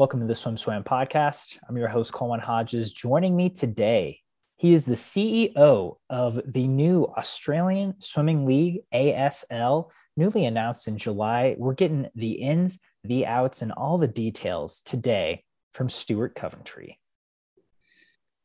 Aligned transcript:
Welcome 0.00 0.20
to 0.20 0.26
the 0.26 0.34
Swim 0.34 0.56
Swam 0.56 0.82
podcast. 0.82 1.58
I'm 1.68 1.76
your 1.76 1.88
host, 1.88 2.10
Coleman 2.10 2.40
Hodges. 2.40 2.90
Joining 2.90 3.36
me 3.36 3.50
today, 3.50 4.20
he 4.56 4.72
is 4.72 4.86
the 4.86 4.94
CEO 4.94 5.96
of 6.08 6.40
the 6.46 6.66
new 6.66 7.04
Australian 7.18 8.00
Swimming 8.00 8.46
League, 8.46 8.80
ASL, 8.94 9.90
newly 10.16 10.46
announced 10.46 10.88
in 10.88 10.96
July. 10.96 11.54
We're 11.58 11.74
getting 11.74 12.08
the 12.14 12.30
ins, 12.30 12.78
the 13.04 13.26
outs, 13.26 13.60
and 13.60 13.72
all 13.72 13.98
the 13.98 14.08
details 14.08 14.80
today 14.86 15.44
from 15.74 15.90
Stuart 15.90 16.34
Coventry. 16.34 16.98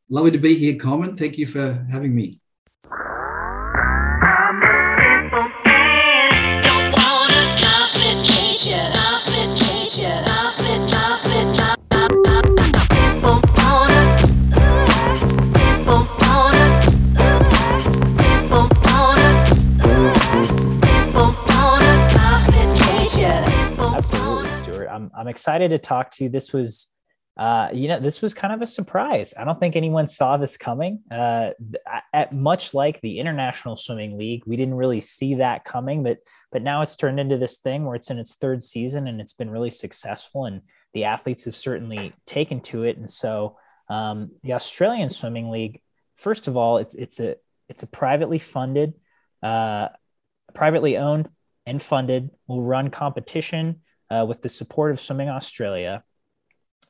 Lovely 0.09 0.31
to 0.31 0.37
be 0.37 0.55
here, 0.55 0.75
Coleman. 0.75 1.15
Thank 1.15 1.37
you 1.37 1.47
for 1.47 1.87
having 1.89 2.13
me. 2.13 2.41
I'm 25.17 25.27
excited 25.27 25.71
to 25.71 25.77
talk 25.77 26.11
to 26.11 26.23
you. 26.23 26.29
This 26.29 26.53
was, 26.53 26.91
uh, 27.37 27.69
you 27.73 27.87
know, 27.87 27.99
this 27.99 28.21
was 28.21 28.33
kind 28.33 28.53
of 28.53 28.61
a 28.61 28.65
surprise. 28.65 29.33
I 29.37 29.43
don't 29.43 29.59
think 29.59 29.75
anyone 29.75 30.07
saw 30.07 30.37
this 30.37 30.57
coming. 30.57 31.01
Uh, 31.11 31.51
at 32.13 32.33
much 32.33 32.73
like 32.73 33.01
the 33.01 33.19
International 33.19 33.75
Swimming 33.75 34.17
League, 34.17 34.43
we 34.45 34.55
didn't 34.55 34.75
really 34.75 35.01
see 35.01 35.35
that 35.35 35.65
coming, 35.65 36.03
but 36.03 36.19
but 36.51 36.61
now 36.61 36.81
it's 36.81 36.95
turned 36.95 37.19
into 37.19 37.37
this 37.37 37.57
thing 37.57 37.83
where 37.83 37.95
it's 37.95 38.09
in 38.09 38.17
its 38.17 38.35
third 38.35 38.63
season 38.63 39.07
and 39.07 39.19
it's 39.19 39.33
been 39.33 39.49
really 39.49 39.71
successful, 39.71 40.45
and 40.45 40.61
the 40.93 41.03
athletes 41.03 41.43
have 41.45 41.55
certainly 41.55 42.13
taken 42.25 42.61
to 42.61 42.83
it. 42.83 42.97
And 42.97 43.09
so, 43.09 43.57
um, 43.89 44.31
the 44.41 44.53
Australian 44.53 45.09
Swimming 45.09 45.49
League, 45.49 45.81
first 46.15 46.47
of 46.47 46.55
all, 46.55 46.77
it's 46.77 46.95
it's 46.95 47.19
a 47.19 47.35
it's 47.67 47.83
a 47.83 47.87
privately 47.87 48.39
funded, 48.39 48.93
uh, 49.43 49.89
privately 50.53 50.97
owned 50.97 51.27
and 51.65 51.81
funded. 51.81 52.29
Will 52.47 52.61
run 52.61 52.89
competition 52.89 53.81
uh, 54.09 54.25
with 54.27 54.41
the 54.41 54.49
support 54.49 54.91
of 54.91 54.99
Swimming 54.99 55.29
Australia. 55.29 56.03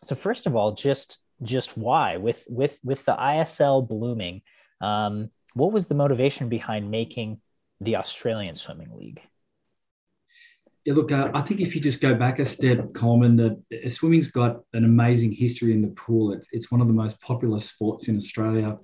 So 0.04 0.16
first 0.16 0.48
of 0.48 0.56
all, 0.56 0.74
just 0.74 1.20
just 1.42 1.78
why 1.78 2.18
with 2.18 2.46
with 2.50 2.80
with 2.84 3.06
the 3.06 3.16
ISL 3.16 3.88
blooming, 3.88 4.42
um, 4.82 5.30
what 5.54 5.72
was 5.72 5.88
the 5.88 5.96
motivation 5.96 6.50
behind 6.50 6.92
making 6.92 7.42
the 7.82 7.96
Australian 7.98 8.56
Swimming 8.56 8.96
League? 8.96 9.22
Yeah, 10.86 10.94
look, 10.94 11.12
uh, 11.12 11.32
I 11.34 11.42
think 11.42 11.62
if 11.62 11.74
you 11.74 11.82
just 11.82 12.00
go 12.00 12.14
back 12.14 12.38
a 12.38 12.46
step, 12.46 12.94
Coleman, 12.94 13.36
that 13.38 13.60
uh, 13.74 13.90
swimming's 13.90 14.30
got 14.30 14.62
an 14.74 14.86
amazing 14.86 15.32
history 15.32 15.74
in 15.74 15.82
the 15.82 15.88
pool. 15.88 16.32
It, 16.32 16.46
it's 16.52 16.72
one 16.72 16.80
of 16.80 16.88
the 16.88 16.94
most 16.94 17.20
popular 17.22 17.60
sports 17.60 18.08
in 18.08 18.16
Australia. 18.16 18.78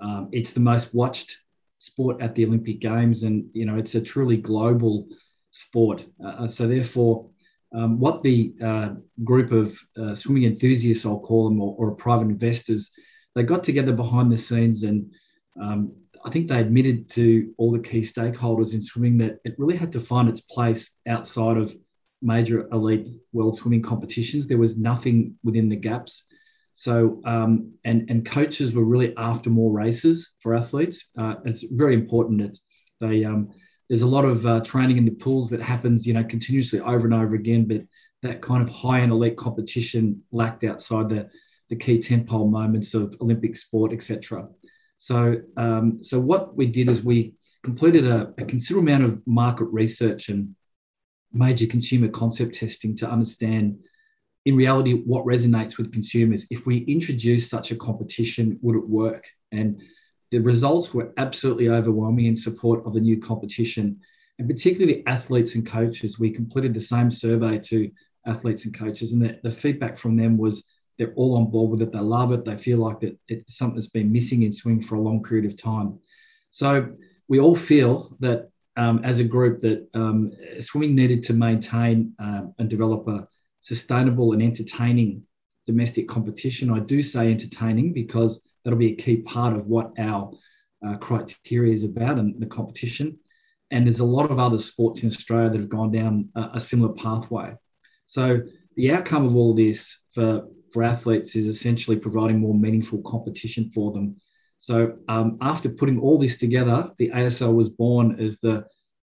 Um, 0.00 0.30
it's 0.32 0.52
the 0.52 0.60
most 0.60 0.94
watched 0.94 1.38
sport 1.78 2.22
at 2.22 2.34
the 2.34 2.46
Olympic 2.46 2.80
Games, 2.80 3.22
and 3.22 3.50
you 3.52 3.66
know 3.66 3.76
it's 3.76 3.94
a 3.94 4.00
truly 4.00 4.38
global 4.38 5.08
sport. 5.50 6.06
Uh, 6.24 6.46
so 6.46 6.66
therefore, 6.66 7.28
um, 7.76 8.00
what 8.00 8.22
the 8.22 8.54
uh, 8.64 8.88
group 9.22 9.52
of 9.52 9.78
uh, 10.00 10.14
swimming 10.14 10.44
enthusiasts, 10.44 11.04
I'll 11.04 11.20
call 11.20 11.48
them, 11.48 11.60
or, 11.60 11.76
or, 11.78 11.94
private 11.94 12.28
investors, 12.28 12.90
they 13.34 13.42
got 13.42 13.62
together 13.62 13.92
behind 13.92 14.32
the 14.32 14.38
scenes 14.38 14.82
and 14.82 15.12
um, 15.60 15.92
I 16.24 16.30
think 16.30 16.48
they 16.48 16.58
admitted 16.58 17.08
to 17.10 17.54
all 17.56 17.70
the 17.70 17.78
key 17.78 18.00
stakeholders 18.00 18.74
in 18.74 18.82
swimming 18.82 19.18
that 19.18 19.38
it 19.44 19.54
really 19.58 19.76
had 19.76 19.92
to 19.92 20.00
find 20.00 20.28
its 20.28 20.40
place 20.40 20.96
outside 21.06 21.56
of 21.56 21.74
major 22.20 22.66
elite 22.72 23.06
world 23.32 23.56
swimming 23.56 23.82
competitions. 23.82 24.46
There 24.46 24.58
was 24.58 24.76
nothing 24.76 25.36
within 25.44 25.68
the 25.68 25.76
gaps. 25.76 26.24
So, 26.74 27.20
um, 27.24 27.74
and, 27.84 28.10
and 28.10 28.26
coaches 28.26 28.72
were 28.72 28.84
really 28.84 29.14
after 29.16 29.50
more 29.50 29.70
races 29.70 30.32
for 30.40 30.56
athletes. 30.56 31.06
Uh, 31.16 31.36
it's 31.44 31.64
very 31.70 31.94
important 31.94 32.40
that 32.40 32.58
they, 33.00 33.24
um, 33.24 33.50
there's 33.88 34.02
a 34.02 34.06
lot 34.06 34.24
of 34.24 34.46
uh, 34.46 34.60
training 34.60 34.96
in 34.96 35.04
the 35.04 35.12
pools 35.12 35.50
that 35.50 35.60
happens, 35.60 36.06
you 36.06 36.14
know, 36.14 36.24
continuously 36.24 36.80
over 36.80 37.06
and 37.06 37.14
over 37.14 37.34
again. 37.34 37.66
But 37.66 37.82
that 38.22 38.42
kind 38.42 38.62
of 38.62 38.68
high 38.68 39.00
end 39.00 39.12
elite 39.12 39.36
competition 39.36 40.22
lacked 40.32 40.64
outside 40.64 41.08
the, 41.08 41.28
the 41.70 41.76
key 41.76 41.98
tentpole 41.98 42.50
moments 42.50 42.94
of 42.94 43.14
Olympic 43.20 43.56
sport, 43.56 43.92
etc. 43.92 44.48
So, 44.98 45.36
um, 45.56 46.02
so 46.02 46.18
what 46.18 46.56
we 46.56 46.66
did 46.66 46.88
is 46.88 47.02
we 47.02 47.34
completed 47.62 48.06
a, 48.06 48.32
a 48.38 48.44
considerable 48.44 48.88
amount 48.88 49.04
of 49.04 49.22
market 49.26 49.66
research 49.66 50.28
and 50.28 50.54
major 51.32 51.66
consumer 51.66 52.08
concept 52.08 52.54
testing 52.54 52.96
to 52.96 53.08
understand 53.08 53.78
in 54.44 54.56
reality 54.56 55.02
what 55.04 55.26
resonates 55.26 55.76
with 55.76 55.92
consumers 55.92 56.46
if 56.50 56.64
we 56.66 56.78
introduce 56.84 57.50
such 57.50 57.72
a 57.72 57.76
competition 57.76 58.58
would 58.62 58.76
it 58.76 58.88
work 58.88 59.24
and 59.52 59.82
the 60.30 60.38
results 60.38 60.92
were 60.92 61.12
absolutely 61.16 61.68
overwhelming 61.68 62.26
in 62.26 62.36
support 62.36 62.84
of 62.84 62.94
the 62.94 63.00
new 63.00 63.20
competition, 63.20 64.00
and 64.38 64.48
particularly 64.48 64.94
the 64.94 65.06
athletes 65.06 65.54
and 65.54 65.66
coaches. 65.66 66.18
We 66.18 66.30
completed 66.30 66.74
the 66.74 66.80
same 66.80 67.10
survey 67.10 67.58
to 67.58 67.90
athletes 68.26 68.64
and 68.64 68.76
coaches, 68.76 69.12
and 69.12 69.22
the, 69.22 69.38
the 69.42 69.50
feedback 69.50 69.96
from 69.98 70.16
them 70.16 70.36
was 70.36 70.64
they're 70.98 71.12
all 71.14 71.36
on 71.36 71.50
board 71.50 71.70
with 71.70 71.82
it. 71.82 71.92
They 71.92 71.98
love 71.98 72.32
it. 72.32 72.44
They 72.44 72.56
feel 72.56 72.78
like 72.78 73.00
that 73.00 73.18
it's 73.28 73.56
something 73.56 73.76
that's 73.76 73.88
been 73.88 74.12
missing 74.12 74.42
in 74.42 74.52
swing 74.52 74.82
for 74.82 74.94
a 74.94 75.00
long 75.00 75.22
period 75.22 75.44
of 75.44 75.56
time. 75.56 75.98
So 76.50 76.88
we 77.28 77.38
all 77.38 77.54
feel 77.54 78.16
that 78.20 78.50
um, 78.76 79.00
as 79.04 79.18
a 79.18 79.24
group 79.24 79.60
that 79.62 79.88
um, 79.94 80.32
swimming 80.60 80.94
needed 80.94 81.22
to 81.24 81.32
maintain 81.32 82.12
um, 82.18 82.54
and 82.58 82.68
develop 82.68 83.06
a 83.08 83.26
sustainable 83.60 84.32
and 84.32 84.42
entertaining 84.42 85.22
domestic 85.66 86.08
competition. 86.08 86.70
I 86.70 86.80
do 86.80 87.02
say 87.02 87.30
entertaining 87.30 87.92
because 87.92 88.46
that'll 88.66 88.78
be 88.78 88.92
a 88.92 88.96
key 88.96 89.18
part 89.18 89.54
of 89.54 89.68
what 89.68 89.92
our 89.96 90.32
uh, 90.84 90.96
criteria 90.96 91.72
is 91.72 91.84
about 91.84 92.18
and 92.18 92.34
the 92.42 92.46
competition. 92.46 93.16
And 93.70 93.86
there's 93.86 94.00
a 94.00 94.04
lot 94.04 94.28
of 94.28 94.40
other 94.40 94.58
sports 94.58 95.04
in 95.04 95.08
Australia 95.08 95.50
that 95.50 95.60
have 95.60 95.68
gone 95.68 95.92
down 95.92 96.30
a, 96.34 96.50
a 96.54 96.60
similar 96.60 96.92
pathway. 96.92 97.54
So 98.06 98.40
the 98.74 98.90
outcome 98.90 99.24
of 99.24 99.36
all 99.36 99.54
this 99.54 100.00
for, 100.12 100.48
for 100.72 100.82
athletes 100.82 101.36
is 101.36 101.46
essentially 101.46 101.96
providing 101.96 102.40
more 102.40 102.54
meaningful 102.54 103.02
competition 103.02 103.70
for 103.72 103.92
them. 103.92 104.16
So 104.58 104.96
um, 105.06 105.38
after 105.40 105.68
putting 105.68 106.00
all 106.00 106.18
this 106.18 106.36
together, 106.36 106.90
the 106.98 107.10
ASL 107.10 107.54
was 107.54 107.68
born 107.68 108.20
as 108.20 108.40
the 108.40 108.64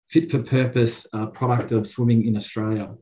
fit 0.10 0.32
for 0.32 0.42
purpose 0.42 1.06
uh, 1.12 1.26
product 1.26 1.74
of 1.74 1.86
swimming 1.86 2.26
in 2.26 2.38
Australia. 2.38 2.96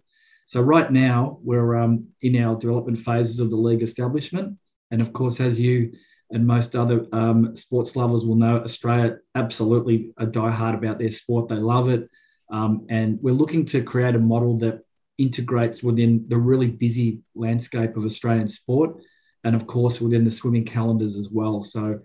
So 0.48 0.62
right 0.62 0.92
now 0.92 1.38
we're 1.44 1.76
um, 1.76 2.08
in 2.24 2.36
our 2.42 2.58
development 2.58 2.98
phases 2.98 3.40
of 3.40 3.52
the 3.52 3.56
league 3.56 3.84
establishment, 3.84 4.58
and 4.90 5.02
of 5.04 5.14
course, 5.14 5.40
as 5.40 5.60
you 5.60 5.92
and 6.32 6.46
most 6.46 6.76
other 6.76 7.06
um, 7.14 7.56
sports 7.56 7.96
lovers 7.96 8.26
will 8.26 8.36
know 8.36 8.58
Australia 8.58 9.18
absolutely 9.36 10.12
a 10.18 10.26
diehard 10.26 10.76
about 10.76 11.00
their 11.00 11.10
sport. 11.10 11.48
They 11.48 11.56
love 11.56 11.90
it. 11.90 12.10
Um, 12.52 12.86
and 12.90 13.20
we're 13.22 13.34
looking 13.34 13.66
to 13.68 13.82
create 13.82 14.16
a 14.16 14.20
model 14.20 14.58
that 14.60 14.82
integrates 15.18 15.82
within 15.82 16.26
the 16.28 16.38
really 16.38 16.68
busy 16.68 17.20
landscape 17.36 17.98
of 17.98 18.06
Australian 18.06 18.48
sport 18.48 18.98
and, 19.44 19.56
of 19.56 19.68
course, 19.68 20.02
within 20.02 20.26
the 20.26 20.32
swimming 20.32 20.66
calendars 20.66 21.16
as 21.16 21.30
well. 21.32 21.64
So, 21.64 22.00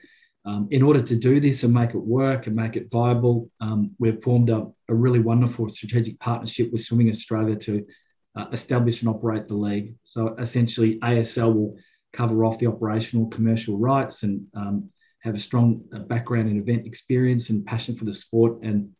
um, 0.44 0.66
in 0.72 0.82
order 0.82 1.00
to 1.02 1.14
do 1.14 1.38
this 1.38 1.62
and 1.62 1.72
make 1.72 1.90
it 1.90 1.98
work 1.98 2.48
and 2.48 2.56
make 2.56 2.74
it 2.74 2.90
viable, 2.90 3.48
um, 3.60 3.92
we've 4.00 4.22
formed 4.22 4.50
a, 4.50 4.66
a, 4.88 4.94
really 4.94 5.20
wonderful 5.20 5.70
strategic 5.70 6.18
partnership 6.18 6.72
with 6.72 6.80
Swimming 6.80 7.10
Australia 7.10 7.54
to 7.54 7.86
uh, 8.34 8.46
establish 8.52 9.02
and 9.02 9.08
operate 9.08 9.46
the 9.46 9.54
league. 9.54 9.94
So, 10.02 10.34
essentially, 10.38 10.98
ASL 10.98 11.54
will 11.54 11.76
cover 12.12 12.44
off 12.44 12.58
the 12.58 12.66
operational 12.66 13.26
commercial 13.26 13.78
rights 13.78 14.22
and 14.22 14.46
um, 14.54 14.90
have 15.20 15.34
a 15.34 15.40
strong 15.40 15.82
uh, 15.94 16.00
background 16.00 16.48
in 16.48 16.58
event 16.58 16.86
experience 16.86 17.50
and 17.50 17.64
passion 17.64 17.96
for 17.96 18.04
the 18.04 18.14
sport. 18.14 18.62
And 18.62 18.90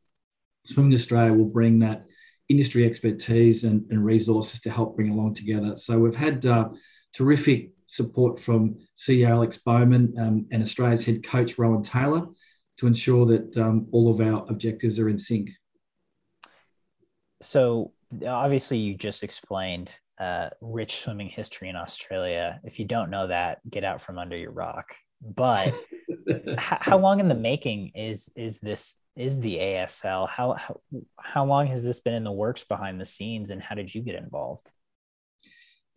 Swimming 0.66 0.94
Australia 0.94 1.32
will 1.32 1.46
bring 1.46 1.78
that 1.80 2.04
industry 2.48 2.86
expertise 2.86 3.64
and, 3.64 3.84
and 3.90 4.04
resources 4.04 4.60
to 4.60 4.70
help 4.70 4.96
bring 4.96 5.10
along 5.10 5.34
together. 5.34 5.76
So 5.76 5.98
we've 5.98 6.14
had 6.14 6.44
uh, 6.46 6.68
terrific 7.12 7.70
support 7.86 8.41
from 8.41 8.76
CEO 8.97 9.28
Alex 9.28 9.58
Baumann 9.58 10.15
um, 10.18 10.47
and 10.50 10.62
Australia's 10.62 11.04
head 11.04 11.24
coach 11.24 11.58
Rohan 11.58 11.82
Taylor 11.82 12.26
to 12.78 12.86
ensure 12.86 13.26
that 13.26 13.56
um, 13.56 13.86
all 13.92 14.10
of 14.10 14.20
our 14.20 14.47
objectives 14.48 14.98
are 14.98 15.08
in 15.08 15.18
sync. 15.18 15.50
So 17.42 17.92
obviously 18.26 18.78
you 18.78 18.94
just 18.94 19.22
explained 19.22 19.94
uh, 20.22 20.51
rich 20.60 20.98
swimming 20.98 21.28
history 21.28 21.69
in 21.69 21.74
Australia. 21.74 22.60
If 22.63 22.78
you 22.78 22.84
don't 22.84 23.10
know 23.10 23.27
that, 23.27 23.59
get 23.69 23.83
out 23.83 24.01
from 24.01 24.19
under 24.19 24.36
your 24.36 24.53
rock. 24.53 24.95
But 25.21 25.74
how, 26.59 26.78
how 26.80 26.98
long 26.98 27.19
in 27.19 27.28
the 27.28 27.34
making 27.34 27.92
is 27.97 28.30
is 28.36 28.60
this 28.60 28.97
is 29.16 29.41
the 29.41 29.57
ASL? 29.57 30.28
How, 30.28 30.54
how 30.54 30.80
how 31.19 31.45
long 31.45 31.66
has 31.66 31.83
this 31.83 31.98
been 31.98 32.15
in 32.15 32.24
the 32.24 32.33
works 32.33 32.63
behind 32.63 33.01
the 33.01 33.04
scenes, 33.04 33.51
and 33.51 33.60
how 33.60 33.74
did 33.74 33.92
you 33.92 34.01
get 34.01 34.15
involved? 34.15 34.71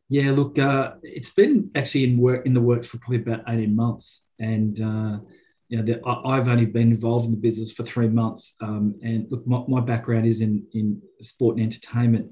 Yeah, 0.10 0.32
look, 0.32 0.58
uh, 0.58 0.94
it's 1.04 1.32
been 1.32 1.70
actually 1.76 2.06
in 2.06 2.18
work 2.18 2.48
in 2.48 2.54
the 2.54 2.62
works 2.62 2.88
for 2.88 2.98
probably 2.98 3.18
about 3.18 3.44
eighteen 3.48 3.76
months, 3.76 4.24
and 4.40 4.82
uh, 4.82 5.20
you 5.70 5.78
know, 5.78 5.84
the, 5.84 6.08
I've 6.08 6.48
only 6.48 6.66
been 6.66 6.92
involved 6.92 7.26
in 7.26 7.32
the 7.32 7.38
business 7.38 7.74
for 7.74 7.84
three 7.84 8.10
months. 8.10 8.54
Um, 8.62 8.96
and 9.04 9.28
look, 9.30 9.46
my, 9.48 9.64
my, 9.68 9.82
background 9.82 10.26
is 10.28 10.42
in 10.42 10.66
in 10.74 11.02
sport 11.22 11.58
and 11.58 11.66
entertainment, 11.66 12.32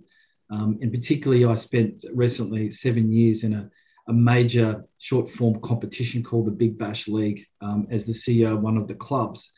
Um, 0.53 0.77
and 0.81 0.91
particularly, 0.91 1.45
I 1.45 1.55
spent 1.55 2.05
recently 2.13 2.69
seven 2.69 3.11
years 3.11 3.43
in 3.43 3.53
a, 3.53 3.69
a 4.07 4.13
major 4.13 4.85
short 4.99 5.31
form 5.31 5.59
competition 5.61 6.21
called 6.21 6.45
the 6.45 6.51
Big 6.51 6.77
Bash 6.77 7.07
League 7.07 7.47
um, 7.61 7.87
as 7.89 8.05
the 8.05 8.13
CEO 8.13 8.53
of 8.53 8.61
one 8.61 8.77
of 8.77 8.87
the 8.87 8.93
clubs. 8.93 9.51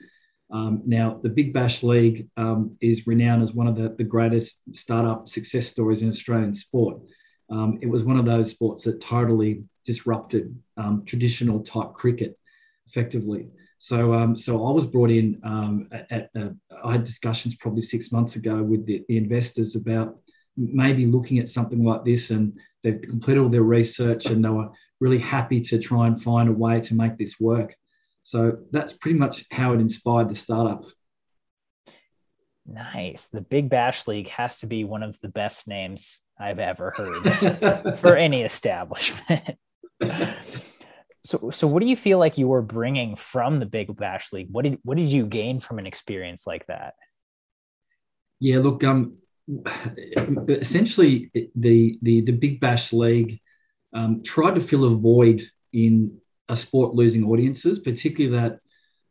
Um, 0.51 0.83
now, 0.85 1.19
the 1.21 1.29
Big 1.29 1.53
Bash 1.53 1.83
League 1.83 2.29
um, 2.37 2.77
is 2.79 3.07
renowned 3.07 3.43
as 3.43 3.51
one 3.51 3.67
of 3.67 3.75
the, 3.75 3.89
the 3.89 4.03
greatest 4.05 4.61
startup 4.71 5.27
success 5.27 5.67
stories 5.67 6.01
in 6.01 6.09
Australian 6.09 6.53
sport. 6.53 7.01
Um, 7.49 7.77
it 7.81 7.87
was 7.87 8.03
one 8.03 8.17
of 8.17 8.25
those 8.25 8.51
sports 8.51 8.83
that 8.83 9.01
totally 9.01 9.63
disrupted 9.85 10.55
um, 10.77 11.03
traditional 11.05 11.59
type 11.61 11.93
cricket 11.93 12.39
effectively. 12.87 13.49
So, 13.79 14.13
um, 14.13 14.35
so 14.35 14.65
I 14.65 14.71
was 14.71 14.85
brought 14.85 15.11
in 15.11 15.39
um, 15.43 15.89
at, 15.91 16.07
at 16.11 16.29
uh, 16.35 16.49
I 16.83 16.93
had 16.93 17.03
discussions 17.03 17.55
probably 17.55 17.81
six 17.81 18.11
months 18.11 18.35
ago 18.35 18.63
with 18.63 18.85
the, 18.85 19.03
the, 19.07 19.17
investors 19.17 19.75
about 19.75 20.17
maybe 20.57 21.05
looking 21.05 21.39
at 21.39 21.49
something 21.49 21.83
like 21.83 22.03
this, 22.03 22.29
and 22.29 22.59
they've 22.85 23.01
completed 23.01 23.41
all 23.41 23.49
their 23.49 23.63
research 23.63 24.27
and 24.27 24.45
they 24.45 24.49
were 24.49 24.69
really 24.99 25.17
happy 25.17 25.59
to 25.59 25.79
try 25.79 26.07
and 26.07 26.21
find 26.21 26.47
a 26.47 26.53
way 26.53 26.79
to 26.79 26.93
make 26.95 27.17
this 27.17 27.39
work. 27.39 27.75
So 28.21 28.59
that's 28.71 28.93
pretty 28.93 29.17
much 29.17 29.45
how 29.51 29.73
it 29.73 29.79
inspired 29.79 30.29
the 30.29 30.35
startup. 30.35 30.85
Nice. 32.65 33.27
The 33.27 33.41
Big 33.41 33.69
Bash 33.69 34.07
League 34.07 34.29
has 34.29 34.59
to 34.59 34.67
be 34.67 34.83
one 34.83 35.03
of 35.03 35.19
the 35.21 35.29
best 35.29 35.67
names 35.67 36.21
I've 36.39 36.59
ever 36.59 36.91
heard 36.91 37.97
for 37.99 38.15
any 38.15 38.41
establishment. 38.41 39.57
so, 41.23 41.49
so 41.51 41.67
what 41.67 41.81
do 41.81 41.87
you 41.87 41.95
feel 41.95 42.17
like 42.17 42.37
you 42.37 42.47
were 42.47 42.61
bringing 42.61 43.15
from 43.15 43.59
the 43.59 43.65
Big 43.65 43.95
Bash 43.95 44.33
League? 44.33 44.47
What 44.51 44.63
did 44.63 44.79
what 44.83 44.97
did 44.97 45.11
you 45.11 45.25
gain 45.25 45.59
from 45.59 45.79
an 45.79 45.85
experience 45.85 46.47
like 46.47 46.65
that? 46.67 46.95
Yeah, 48.39 48.59
look, 48.59 48.83
um, 48.83 49.17
essentially 50.49 51.31
the 51.55 51.99
the 52.01 52.21
the 52.21 52.31
Big 52.31 52.59
Bash 52.59 52.91
League 52.93 53.39
um, 53.93 54.23
tried 54.23 54.55
to 54.55 54.61
fill 54.61 54.85
a 54.85 54.95
void 54.95 55.43
in 55.73 56.17
a 56.49 56.55
sport 56.55 56.93
losing 56.93 57.23
audiences, 57.25 57.79
particularly 57.79 58.37
that 58.37 58.59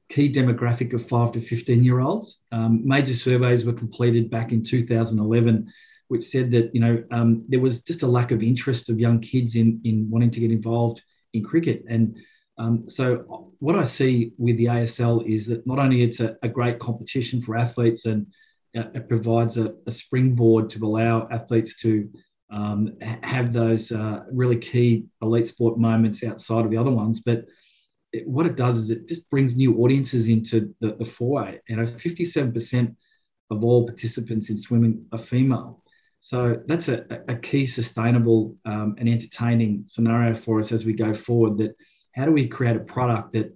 key 0.09 0.31
demographic 0.31 0.93
of 0.93 1.07
five 1.09 1.33
to 1.33 1.41
15 1.41 1.83
year 1.83 2.01
olds. 2.01 2.41
Um, 2.53 2.87
major 2.87 3.15
surveys 3.15 3.65
were 3.65 3.73
completed 3.73 4.31
back 4.31 4.53
in 4.53 4.63
2011, 4.63 5.73
which 6.09 6.25
said 6.25 6.51
that 6.51 6.75
you 6.75 6.81
know 6.81 7.03
um, 7.11 7.45
there 7.49 7.61
was 7.61 7.83
just 7.83 8.03
a 8.03 8.07
lack 8.07 8.31
of 8.31 8.43
interest 8.43 8.89
of 8.89 9.01
young 9.01 9.21
kids 9.21 9.57
in 9.57 9.81
in 9.85 10.09
wanting 10.11 10.31
to 10.33 10.41
get 10.41 10.53
involved 10.53 11.03
in 11.33 11.43
cricket. 11.43 11.85
And 11.89 12.17
um, 12.59 12.89
so 12.89 13.53
what 13.59 13.77
I 13.77 13.85
see 13.85 14.33
with 14.39 14.57
the 14.57 14.67
ASL 14.67 15.27
is 15.27 15.47
that 15.47 15.67
not 15.67 15.79
only 15.79 16.03
it's 16.03 16.21
a, 16.21 16.37
a 16.43 16.49
great 16.49 16.79
competition 16.79 17.43
for 17.43 17.57
athletes 17.57 18.07
and 18.07 18.27
it 18.75 19.09
provides 19.09 19.57
a, 19.57 19.75
a, 19.87 19.93
springboard 19.93 20.69
to 20.71 20.85
allow 20.85 21.29
athletes 21.31 21.77
to 21.77 22.11
um, 22.51 22.97
have 23.01 23.53
those 23.53 23.93
uh, 23.93 24.25
really 24.33 24.59
key 24.59 25.05
elite 25.23 25.47
sport 25.47 25.79
moments 25.79 26.25
outside 26.25 26.65
of 26.65 26.71
the 26.71 26.77
other 26.77 26.91
ones, 26.91 27.21
but 27.25 27.45
it, 28.13 28.27
what 28.29 28.47
it 28.47 28.57
does 28.57 28.77
is 28.79 28.91
it 28.91 29.09
just 29.09 29.29
brings 29.31 29.57
new 29.57 29.77
audiences 29.79 30.29
into 30.29 30.75
the, 30.81 30.95
the 30.95 31.05
foray. 31.05 31.59
You 31.69 31.77
know, 31.77 31.85
57% 31.85 32.97
of 33.51 33.65
all 33.65 33.87
participants 33.87 34.51
in 34.51 34.59
swimming 34.59 35.07
are 35.13 35.19
female. 35.19 35.83
So 36.21 36.63
that's 36.67 36.89
a, 36.89 37.05
a 37.29 37.37
key 37.37 37.67
sustainable 37.67 38.57
um, 38.65 38.95
and 38.99 39.09
entertaining 39.09 39.85
scenario 39.87 40.33
for 40.33 40.59
us 40.59 40.73
as 40.73 40.87
we 40.87 40.95
go 40.95 41.13
forward. 41.13 41.59
That 41.59 41.77
how 42.15 42.25
do 42.25 42.33
we 42.33 42.49
create 42.49 42.77
a 42.77 42.81
product 42.81 43.35
that 43.35 43.55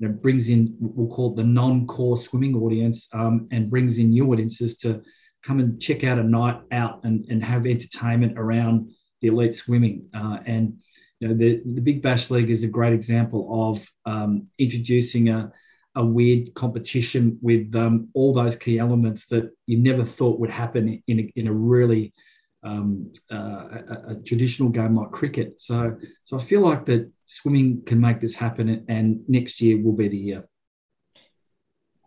you 0.00 0.08
know, 0.08 0.14
brings 0.14 0.48
in 0.48 0.74
we'll 0.80 1.14
call 1.14 1.32
it 1.32 1.36
the 1.36 1.44
non-core 1.44 2.16
swimming 2.16 2.56
audience 2.56 3.08
um, 3.12 3.46
and 3.52 3.70
brings 3.70 3.98
in 3.98 4.10
new 4.10 4.32
audiences 4.32 4.76
to 4.78 5.02
come 5.44 5.60
and 5.60 5.80
check 5.80 6.02
out 6.04 6.18
a 6.18 6.22
night 6.22 6.60
out 6.72 7.04
and, 7.04 7.24
and 7.30 7.44
have 7.44 7.66
entertainment 7.66 8.38
around 8.38 8.90
the 9.20 9.28
elite 9.28 9.54
swimming. 9.54 10.08
Uh, 10.14 10.38
and 10.46 10.78
you 11.20 11.28
know 11.28 11.34
the, 11.34 11.62
the 11.64 11.80
Big 11.80 12.02
Bash 12.02 12.30
League 12.30 12.50
is 12.50 12.64
a 12.64 12.68
great 12.68 12.94
example 12.94 13.70
of 13.70 13.86
um, 14.06 14.48
introducing 14.58 15.28
a 15.28 15.52
a 15.96 16.04
weird 16.04 16.54
competition 16.54 17.38
with 17.42 17.74
um, 17.74 18.08
all 18.14 18.32
those 18.32 18.56
key 18.56 18.78
elements 18.78 19.26
that 19.26 19.50
you 19.66 19.76
never 19.76 20.04
thought 20.04 20.38
would 20.38 20.50
happen 20.50 21.02
in 21.06 21.20
a, 21.20 21.32
in 21.34 21.48
a 21.48 21.52
really 21.52 22.12
um, 22.62 23.12
uh, 23.32 23.36
a, 23.36 24.04
a, 24.08 24.14
traditional 24.24 24.68
game 24.68 24.94
like 24.94 25.10
cricket. 25.10 25.60
So, 25.60 25.96
so 26.24 26.38
I 26.38 26.42
feel 26.42 26.60
like 26.60 26.84
that 26.86 27.10
swimming 27.30 27.82
can 27.86 28.00
make 28.00 28.20
this 28.20 28.34
happen, 28.34 28.84
and 28.88 29.20
next 29.28 29.60
year 29.60 29.80
will 29.80 29.92
be 29.92 30.08
the 30.08 30.16
year. 30.16 30.44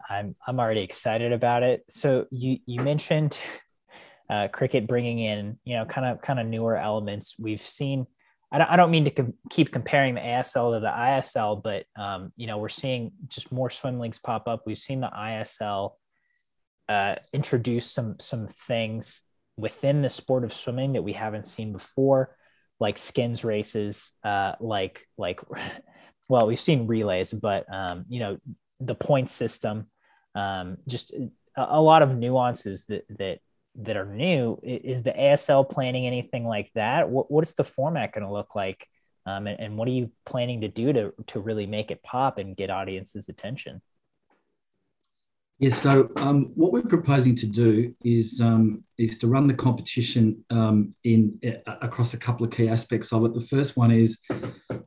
I'm 0.09 0.35
I'm 0.45 0.59
already 0.59 0.81
excited 0.81 1.31
about 1.31 1.63
it. 1.63 1.85
So 1.89 2.27
you 2.29 2.59
you 2.65 2.81
mentioned 2.81 3.39
uh, 4.29 4.49
cricket 4.49 4.85
bringing 4.85 5.19
in 5.19 5.57
you 5.63 5.77
know 5.77 5.85
kind 5.85 6.05
of 6.05 6.21
kind 6.21 6.39
of 6.39 6.45
newer 6.45 6.77
elements. 6.77 7.35
We've 7.39 7.61
seen 7.61 8.05
I 8.51 8.57
don't, 8.59 8.67
I 8.69 8.75
don't 8.75 8.91
mean 8.91 9.05
to 9.05 9.11
com- 9.11 9.33
keep 9.49 9.71
comparing 9.71 10.15
the 10.15 10.21
ASL 10.21 10.75
to 10.75 10.81
the 10.81 10.87
ISL, 10.87 11.63
but 11.63 11.85
um, 11.95 12.33
you 12.35 12.45
know 12.45 12.57
we're 12.57 12.69
seeing 12.69 13.13
just 13.29 13.51
more 13.51 13.69
swim 13.69 13.99
leagues 13.99 14.19
pop 14.19 14.47
up. 14.47 14.63
We've 14.65 14.77
seen 14.77 14.99
the 14.99 15.07
ISL 15.09 15.93
uh, 16.89 17.15
introduce 17.31 17.89
some 17.89 18.17
some 18.19 18.47
things 18.47 19.23
within 19.55 20.01
the 20.01 20.09
sport 20.09 20.43
of 20.43 20.51
swimming 20.51 20.93
that 20.93 21.03
we 21.03 21.13
haven't 21.13 21.45
seen 21.45 21.71
before, 21.71 22.35
like 22.79 22.97
skins 22.97 23.43
races, 23.43 24.13
uh, 24.23 24.53
like 24.59 25.07
like 25.17 25.39
well 26.29 26.47
we've 26.47 26.59
seen 26.59 26.87
relays, 26.87 27.33
but 27.33 27.65
um, 27.73 28.05
you 28.09 28.19
know 28.19 28.37
the 28.79 28.95
point 28.95 29.29
system, 29.29 29.87
um, 30.35 30.77
just 30.87 31.13
a, 31.13 31.29
a 31.55 31.81
lot 31.81 32.01
of 32.01 32.15
nuances 32.15 32.85
that 32.85 33.05
that 33.17 33.39
that 33.75 33.97
are 33.97 34.05
new. 34.05 34.59
Is 34.63 35.03
the 35.03 35.11
ASL 35.11 35.69
planning 35.69 36.05
anything 36.05 36.45
like 36.45 36.71
that? 36.75 37.09
What, 37.09 37.31
what 37.31 37.45
is 37.45 37.53
the 37.55 37.63
format 37.63 38.11
going 38.13 38.25
to 38.25 38.31
look 38.31 38.55
like? 38.55 38.87
Um, 39.25 39.47
and, 39.47 39.59
and, 39.59 39.77
what 39.77 39.87
are 39.87 39.91
you 39.91 40.11
planning 40.25 40.61
to 40.61 40.67
do 40.67 40.91
to, 40.91 41.13
to 41.27 41.39
really 41.39 41.65
make 41.65 41.91
it 41.91 42.03
pop 42.03 42.39
and 42.39 42.57
get 42.57 42.69
audiences' 42.69 43.29
attention? 43.29 43.81
Yeah, 45.63 45.69
so 45.69 46.09
um, 46.17 46.51
what 46.55 46.73
we're 46.73 46.81
proposing 46.81 47.37
to 47.37 47.45
do 47.45 47.95
is 48.03 48.41
um, 48.41 48.83
is 48.97 49.17
to 49.19 49.27
run 49.27 49.47
the 49.47 49.53
competition 49.53 50.43
um, 50.49 50.93
in 51.05 51.39
uh, 51.41 51.75
across 51.81 52.13
a 52.13 52.17
couple 52.17 52.45
of 52.45 52.51
key 52.51 52.67
aspects 52.67 53.13
of 53.13 53.23
it. 53.23 53.33
The 53.33 53.39
first 53.39 53.77
one 53.77 53.89
is 53.89 54.19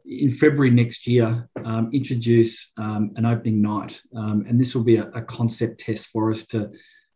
in 0.04 0.32
February 0.32 0.68
next 0.68 1.06
year, 1.06 1.48
um, 1.64 1.88
introduce 1.94 2.72
um, 2.76 3.12
an 3.16 3.24
opening 3.24 3.62
night, 3.62 4.02
um, 4.14 4.44
and 4.46 4.60
this 4.60 4.74
will 4.74 4.84
be 4.84 4.96
a, 4.96 5.06
a, 5.14 5.22
concept 5.22 5.80
test 5.80 6.08
for 6.08 6.30
us 6.30 6.44
to 6.48 6.70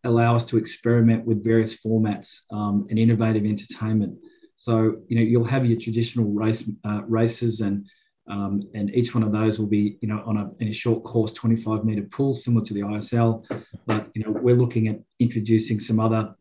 allow 0.05 0.35
us 0.35 0.47
to 0.47 0.57
experiment 0.57 1.27
with 1.27 1.45
various 1.45 1.79
formats 1.83 2.39
and 2.51 2.99
innovative 2.99 3.45
entertainment. 3.45 4.17
So 4.57 5.03
you 5.09 5.17
know 5.17 5.23
you'll 5.23 5.45
have 5.45 5.67
your 5.67 5.79
traditional 5.79 6.31
race 6.31 6.67
uh, 6.87 7.03
races 7.07 7.61
and 7.61 7.85
um, 8.31 8.63
and 8.75 8.95
each 8.95 9.15
one 9.15 9.23
of 9.23 9.33
those 9.33 9.59
will 9.59 9.67
be 9.67 9.99
you 10.01 10.09
know 10.09 10.23
on 10.27 10.37
a, 10.37 10.51
in 10.61 10.69
a 10.69 10.73
short 10.73 11.03
course 11.05 11.33
25 11.33 11.85
meter 11.85 12.03
pool 12.03 12.35
similar 12.35 12.65
to 12.65 12.75
the 12.75 12.81
ISL 12.81 13.45
but 13.87 14.09
you 14.15 14.23
know 14.23 14.31
we're 14.31 14.57
looking 14.57 14.89
at 14.89 15.01
introducing 15.19 15.81
some 15.81 16.01
other 16.01 16.35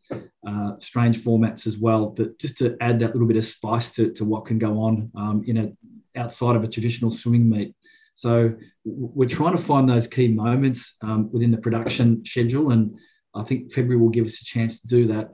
uh, 0.48 0.74
strange 0.79 1.19
formats 1.19 1.67
as 1.67 1.77
well 1.77 2.12
that 2.12 2.38
just 2.39 2.58
to 2.58 2.77
add 2.81 3.00
that 3.00 3.13
little 3.13 3.27
bit 3.27 3.38
of 3.38 3.46
spice 3.46 3.91
to, 3.93 4.12
to 4.13 4.24
what 4.24 4.46
can 4.46 4.58
go 4.58 4.79
on 4.79 5.12
um, 5.15 5.43
in 5.48 5.58
a 5.58 5.72
outside 6.19 6.55
of 6.55 6.63
a 6.63 6.67
traditional 6.67 7.12
swimming 7.12 7.50
meet 7.50 7.75
so 8.13 8.53
we're 8.84 9.29
trying 9.29 9.55
to 9.55 9.62
find 9.62 9.88
those 9.88 10.08
key 10.08 10.27
moments 10.27 10.96
um, 11.01 11.31
within 11.31 11.51
the 11.51 11.58
production 11.58 12.24
schedule 12.25 12.72
and 12.72 12.98
I 13.36 13.43
think 13.43 13.72
February 13.72 13.98
will 13.98 14.10
give 14.10 14.25
us 14.25 14.41
a 14.41 14.46
chance 14.46 14.81
to 14.81 14.88
do 14.88 15.08
that. 15.08 15.29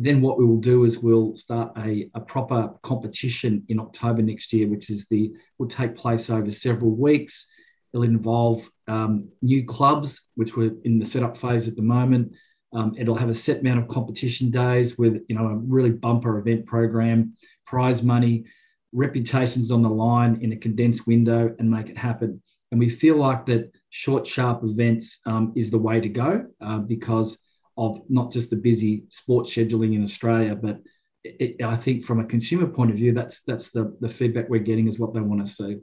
Then 0.00 0.20
what 0.20 0.38
we 0.38 0.44
will 0.46 0.60
do 0.60 0.84
is 0.84 1.00
we'll 1.00 1.36
start 1.36 1.72
a, 1.76 2.08
a 2.14 2.20
proper 2.20 2.72
competition 2.82 3.64
in 3.68 3.80
October 3.80 4.22
next 4.22 4.52
year, 4.52 4.68
which 4.68 4.90
is 4.90 5.06
the 5.06 5.32
will 5.58 5.66
take 5.66 5.96
place 5.96 6.30
over 6.30 6.52
several 6.52 6.92
weeks. 6.92 7.48
It'll 7.92 8.04
involve 8.04 8.70
um, 8.86 9.28
new 9.42 9.66
clubs, 9.66 10.22
which 10.36 10.56
we're 10.56 10.76
in 10.84 11.00
the 11.00 11.04
setup 11.04 11.36
phase 11.36 11.66
at 11.66 11.74
the 11.74 11.82
moment. 11.82 12.32
Um, 12.72 12.94
it'll 12.96 13.16
have 13.16 13.28
a 13.28 13.34
set 13.34 13.60
amount 13.60 13.80
of 13.80 13.88
competition 13.88 14.52
days 14.52 14.96
with 14.96 15.20
you 15.28 15.34
know 15.34 15.48
a 15.48 15.56
really 15.56 15.90
bumper 15.90 16.38
event 16.38 16.66
program, 16.66 17.34
prize 17.66 18.00
money, 18.00 18.44
reputations 18.92 19.72
on 19.72 19.82
the 19.82 19.90
line 19.90 20.38
in 20.42 20.52
a 20.52 20.56
condensed 20.56 21.08
window, 21.08 21.52
and 21.58 21.68
make 21.68 21.88
it 21.88 21.98
happen. 21.98 22.40
And 22.70 22.78
we 22.78 22.88
feel 22.88 23.16
like 23.16 23.46
that 23.46 23.72
short, 23.90 24.26
sharp 24.26 24.62
events 24.62 25.18
um, 25.26 25.52
is 25.56 25.70
the 25.70 25.78
way 25.78 26.00
to 26.00 26.08
go 26.08 26.46
uh, 26.60 26.78
because 26.78 27.38
of 27.78 28.02
not 28.08 28.32
just 28.32 28.50
the 28.50 28.56
busy 28.56 29.04
sports 29.08 29.54
scheduling 29.54 29.94
in 29.94 30.02
Australia, 30.02 30.54
but 30.54 30.80
it, 31.24 31.62
I 31.62 31.76
think 31.76 32.04
from 32.04 32.20
a 32.20 32.24
consumer 32.24 32.66
point 32.66 32.90
of 32.90 32.96
view, 32.96 33.12
that's 33.12 33.42
that's 33.42 33.70
the, 33.70 33.96
the 34.00 34.08
feedback 34.08 34.48
we're 34.48 34.60
getting 34.60 34.88
is 34.88 34.98
what 34.98 35.14
they 35.14 35.20
want 35.20 35.46
to 35.46 35.52
see. 35.52 35.78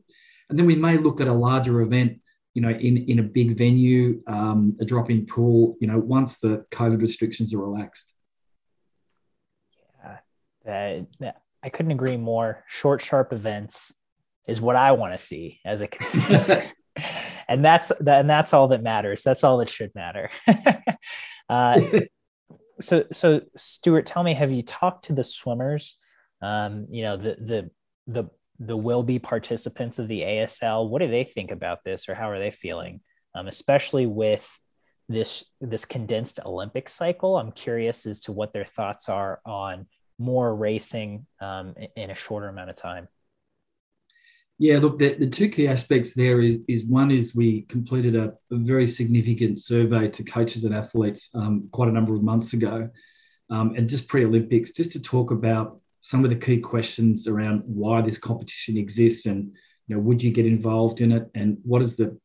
And 0.50 0.60
then 0.60 0.66
we 0.66 0.76
may 0.76 0.98
look 0.98 1.22
at 1.22 1.28
a 1.28 1.34
larger 1.34 1.82
event, 1.82 2.20
you 2.54 2.62
know, 2.62 2.70
in, 2.70 2.98
in 3.10 3.20
a 3.20 3.24
big 3.24 3.58
venue, 3.58 4.22
um, 4.28 4.78
a 4.80 4.86
drop-in 4.86 5.26
pool, 5.26 5.78
you 5.80 5.88
know, 5.88 5.98
once 5.98 6.38
the 6.38 6.66
COVID 6.72 7.02
restrictions 7.02 7.54
are 7.54 7.60
relaxed. 7.60 8.14
Yeah, 10.66 11.02
uh, 11.24 11.32
I 11.64 11.70
couldn't 11.70 11.92
agree 11.92 12.18
more. 12.18 12.64
Short, 12.68 13.02
sharp 13.02 13.34
events 13.34 13.94
is 14.48 14.62
what 14.62 14.76
I 14.76 14.92
want 14.92 15.14
to 15.14 15.18
see 15.18 15.60
as 15.66 15.82
a 15.82 15.88
consumer. 15.88 16.72
and 17.48 17.64
that's 17.64 17.92
that, 18.00 18.22
and 18.22 18.30
that's 18.30 18.54
all 18.54 18.68
that 18.70 18.84
matters. 18.84 19.24
That's 19.24 19.44
all 19.44 19.58
that 19.58 19.70
should 19.70 19.94
matter. 19.96 20.30
uh, 21.50 21.82
so 22.82 23.06
so 23.12 23.42
Stuart, 23.56 24.06
tell 24.06 24.24
me, 24.24 24.34
have 24.34 24.52
you 24.52 24.64
talked 24.64 25.06
to 25.06 25.14
the 25.14 25.24
swimmers? 25.24 25.98
Um, 26.42 26.88
you 26.90 27.04
know, 27.04 27.18
the 27.18 27.36
the 27.40 27.72
the 28.08 28.30
the 28.60 28.78
will 28.78 29.04
be 29.04 29.20
participants 29.20 30.00
of 30.00 30.08
the 30.08 30.22
ASL. 30.22 30.90
What 30.90 31.02
do 31.02 31.08
they 31.08 31.24
think 31.24 31.52
about 31.52 31.84
this, 31.84 32.08
or 32.10 32.16
how 32.16 32.30
are 32.30 32.40
they 32.40 32.52
feeling? 32.52 33.02
Um, 33.34 33.48
especially 33.48 34.06
with 34.06 34.60
this 35.08 35.46
this 35.62 35.86
condensed 35.86 36.40
Olympic 36.46 36.90
cycle. 36.90 37.38
I'm 37.38 37.52
curious 37.52 38.06
as 38.06 38.22
to 38.22 38.32
what 38.32 38.54
their 38.54 38.66
thoughts 38.66 39.10
are 39.10 39.40
on 39.46 39.88
more 40.18 40.56
racing 40.56 41.26
um, 41.42 41.76
in 41.96 42.10
a 42.10 42.16
shorter 42.16 42.48
amount 42.48 42.70
of 42.70 42.76
time. 42.76 43.08
Yeah, 44.58 44.80
look, 44.80 45.00
the, 45.00 45.16
the 45.16 45.30
two 45.30 45.50
key 45.50 45.68
aspects 45.68 46.14
there 46.14 46.42
is, 46.42 46.60
is 46.70 46.86
one 46.86 47.12
is 47.12 47.36
we 47.36 47.64
completed 47.64 48.16
a, 48.16 48.34
a 48.52 48.58
very 48.58 48.88
significant 48.88 49.60
survey 49.60 50.08
to 50.08 50.24
coaches 50.24 50.64
and 50.64 50.74
athletes 50.74 51.30
um, 51.36 51.68
quite 51.72 51.90
a 51.90 51.92
number 51.92 52.14
of 52.14 52.24
months 52.24 52.54
ago, 52.54 52.90
um, 53.50 53.74
and 53.76 53.90
just 53.90 54.08
pre-Olympics, 54.08 54.72
just 54.72 54.94
to 54.94 55.02
talk 55.02 55.32
about 55.32 55.82
some 56.00 56.24
of 56.24 56.30
the 56.30 56.36
key 56.36 56.60
questions 56.60 57.28
around 57.28 57.64
why 57.66 58.00
this 58.00 58.20
competition 58.20 58.78
exists 58.78 59.26
and 59.26 59.52
you 59.88 59.96
know 59.96 60.02
would 60.02 60.22
you 60.22 60.32
get 60.32 60.46
involved 60.46 61.02
in 61.02 61.12
it 61.12 61.28
and 61.34 61.58
what 61.64 61.82
is 61.82 61.96
the 61.96 62.16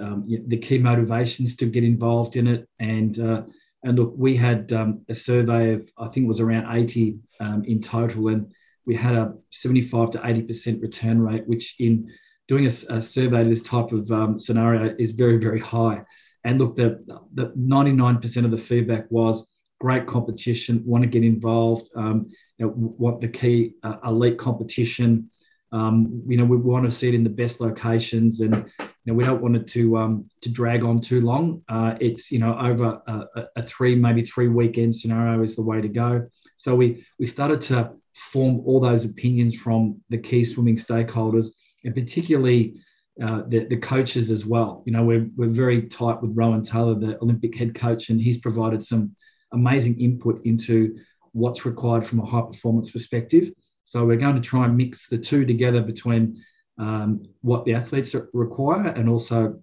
um, 0.00 0.26
the 0.46 0.56
key 0.56 0.78
motivations 0.78 1.54
to 1.56 1.66
get 1.66 1.84
involved 1.84 2.36
in 2.36 2.46
it? 2.46 2.68
And 2.78 3.18
uh, 3.18 3.42
and 3.84 3.98
look 3.98 4.14
we 4.16 4.36
had 4.36 4.72
um, 4.72 5.02
a 5.08 5.14
survey 5.14 5.74
of 5.74 5.88
I 5.98 6.08
think 6.08 6.24
it 6.24 6.28
was 6.28 6.40
around 6.40 6.74
80 6.74 7.18
um, 7.40 7.62
in 7.64 7.80
total 7.82 8.28
and 8.28 8.52
we 8.86 8.94
had 8.94 9.14
a 9.14 9.34
75 9.50 10.12
to 10.12 10.18
80% 10.18 10.80
return 10.80 11.20
rate, 11.20 11.46
which 11.46 11.74
in 11.78 12.10
doing 12.48 12.66
a, 12.66 12.94
a 12.94 13.02
survey 13.02 13.44
this 13.44 13.62
type 13.62 13.92
of 13.92 14.10
um, 14.10 14.38
scenario 14.38 14.94
is 14.98 15.10
very, 15.12 15.36
very 15.38 15.60
high. 15.60 16.02
And 16.44 16.60
look, 16.60 16.76
the, 16.76 17.04
the 17.34 17.46
99% 17.58 18.44
of 18.44 18.50
the 18.52 18.58
feedback 18.58 19.10
was 19.10 19.50
great 19.80 20.06
competition, 20.06 20.82
want 20.86 21.02
to 21.02 21.08
get 21.08 21.24
involved, 21.24 21.90
um, 21.96 22.26
you 22.58 22.66
know, 22.66 22.72
want 22.76 23.20
the 23.20 23.28
key 23.28 23.74
uh, 23.82 23.96
elite 24.04 24.38
competition. 24.38 25.30
Um, 25.72 26.22
you 26.26 26.36
know, 26.36 26.44
we 26.44 26.56
want 26.56 26.86
to 26.86 26.92
see 26.92 27.08
it 27.08 27.14
in 27.14 27.24
the 27.24 27.30
best 27.30 27.60
locations, 27.60 28.40
and 28.40 28.54
you 28.78 28.86
know, 29.06 29.14
we 29.14 29.24
don't 29.24 29.42
want 29.42 29.56
it 29.56 29.66
to 29.68 29.98
um, 29.98 30.30
to 30.42 30.48
drag 30.48 30.84
on 30.84 31.00
too 31.00 31.20
long. 31.20 31.62
Uh, 31.68 31.96
it's 32.00 32.30
you 32.30 32.38
know 32.38 32.56
over 32.58 33.00
a, 33.06 33.46
a, 33.56 33.62
three 33.62 33.94
maybe 33.96 34.22
three 34.22 34.48
weekend 34.48 34.94
scenario 34.94 35.42
is 35.42 35.56
the 35.56 35.62
way 35.62 35.80
to 35.80 35.88
go. 35.88 36.26
So 36.56 36.74
we 36.74 37.06
we 37.18 37.26
started 37.26 37.60
to 37.62 37.92
form 38.14 38.60
all 38.64 38.80
those 38.80 39.04
opinions 39.04 39.54
from 39.54 40.00
the 40.08 40.18
key 40.18 40.44
swimming 40.44 40.76
stakeholders 40.76 41.48
and 41.84 41.94
particularly 41.94 42.80
uh, 43.22 43.42
the, 43.48 43.64
the 43.64 43.76
coaches 43.76 44.30
as 44.30 44.44
well. 44.44 44.82
You 44.86 44.92
know, 44.92 45.04
we're, 45.04 45.28
we're 45.36 45.48
very 45.48 45.82
tight 45.82 46.20
with 46.20 46.32
Rohan 46.34 46.62
Taylor, 46.62 46.94
the 46.94 47.18
Olympic 47.22 47.56
head 47.56 47.74
coach, 47.74 48.10
and 48.10 48.20
he's 48.20 48.38
provided 48.38 48.84
some 48.84 49.14
amazing 49.52 49.98
input 50.00 50.44
into 50.44 50.98
what's 51.32 51.64
required 51.64 52.06
from 52.06 52.20
a 52.20 52.26
high 52.26 52.42
performance 52.42 52.90
perspective. 52.90 53.52
So 53.84 54.04
we're 54.04 54.16
going 54.16 54.34
to 54.34 54.42
try 54.42 54.64
and 54.64 54.76
mix 54.76 55.06
the 55.06 55.16
two 55.16 55.46
together 55.46 55.80
between 55.80 56.42
um, 56.78 57.22
what 57.40 57.64
the 57.64 57.74
athletes 57.74 58.14
require 58.32 58.88
and 58.88 59.08
also 59.08 59.62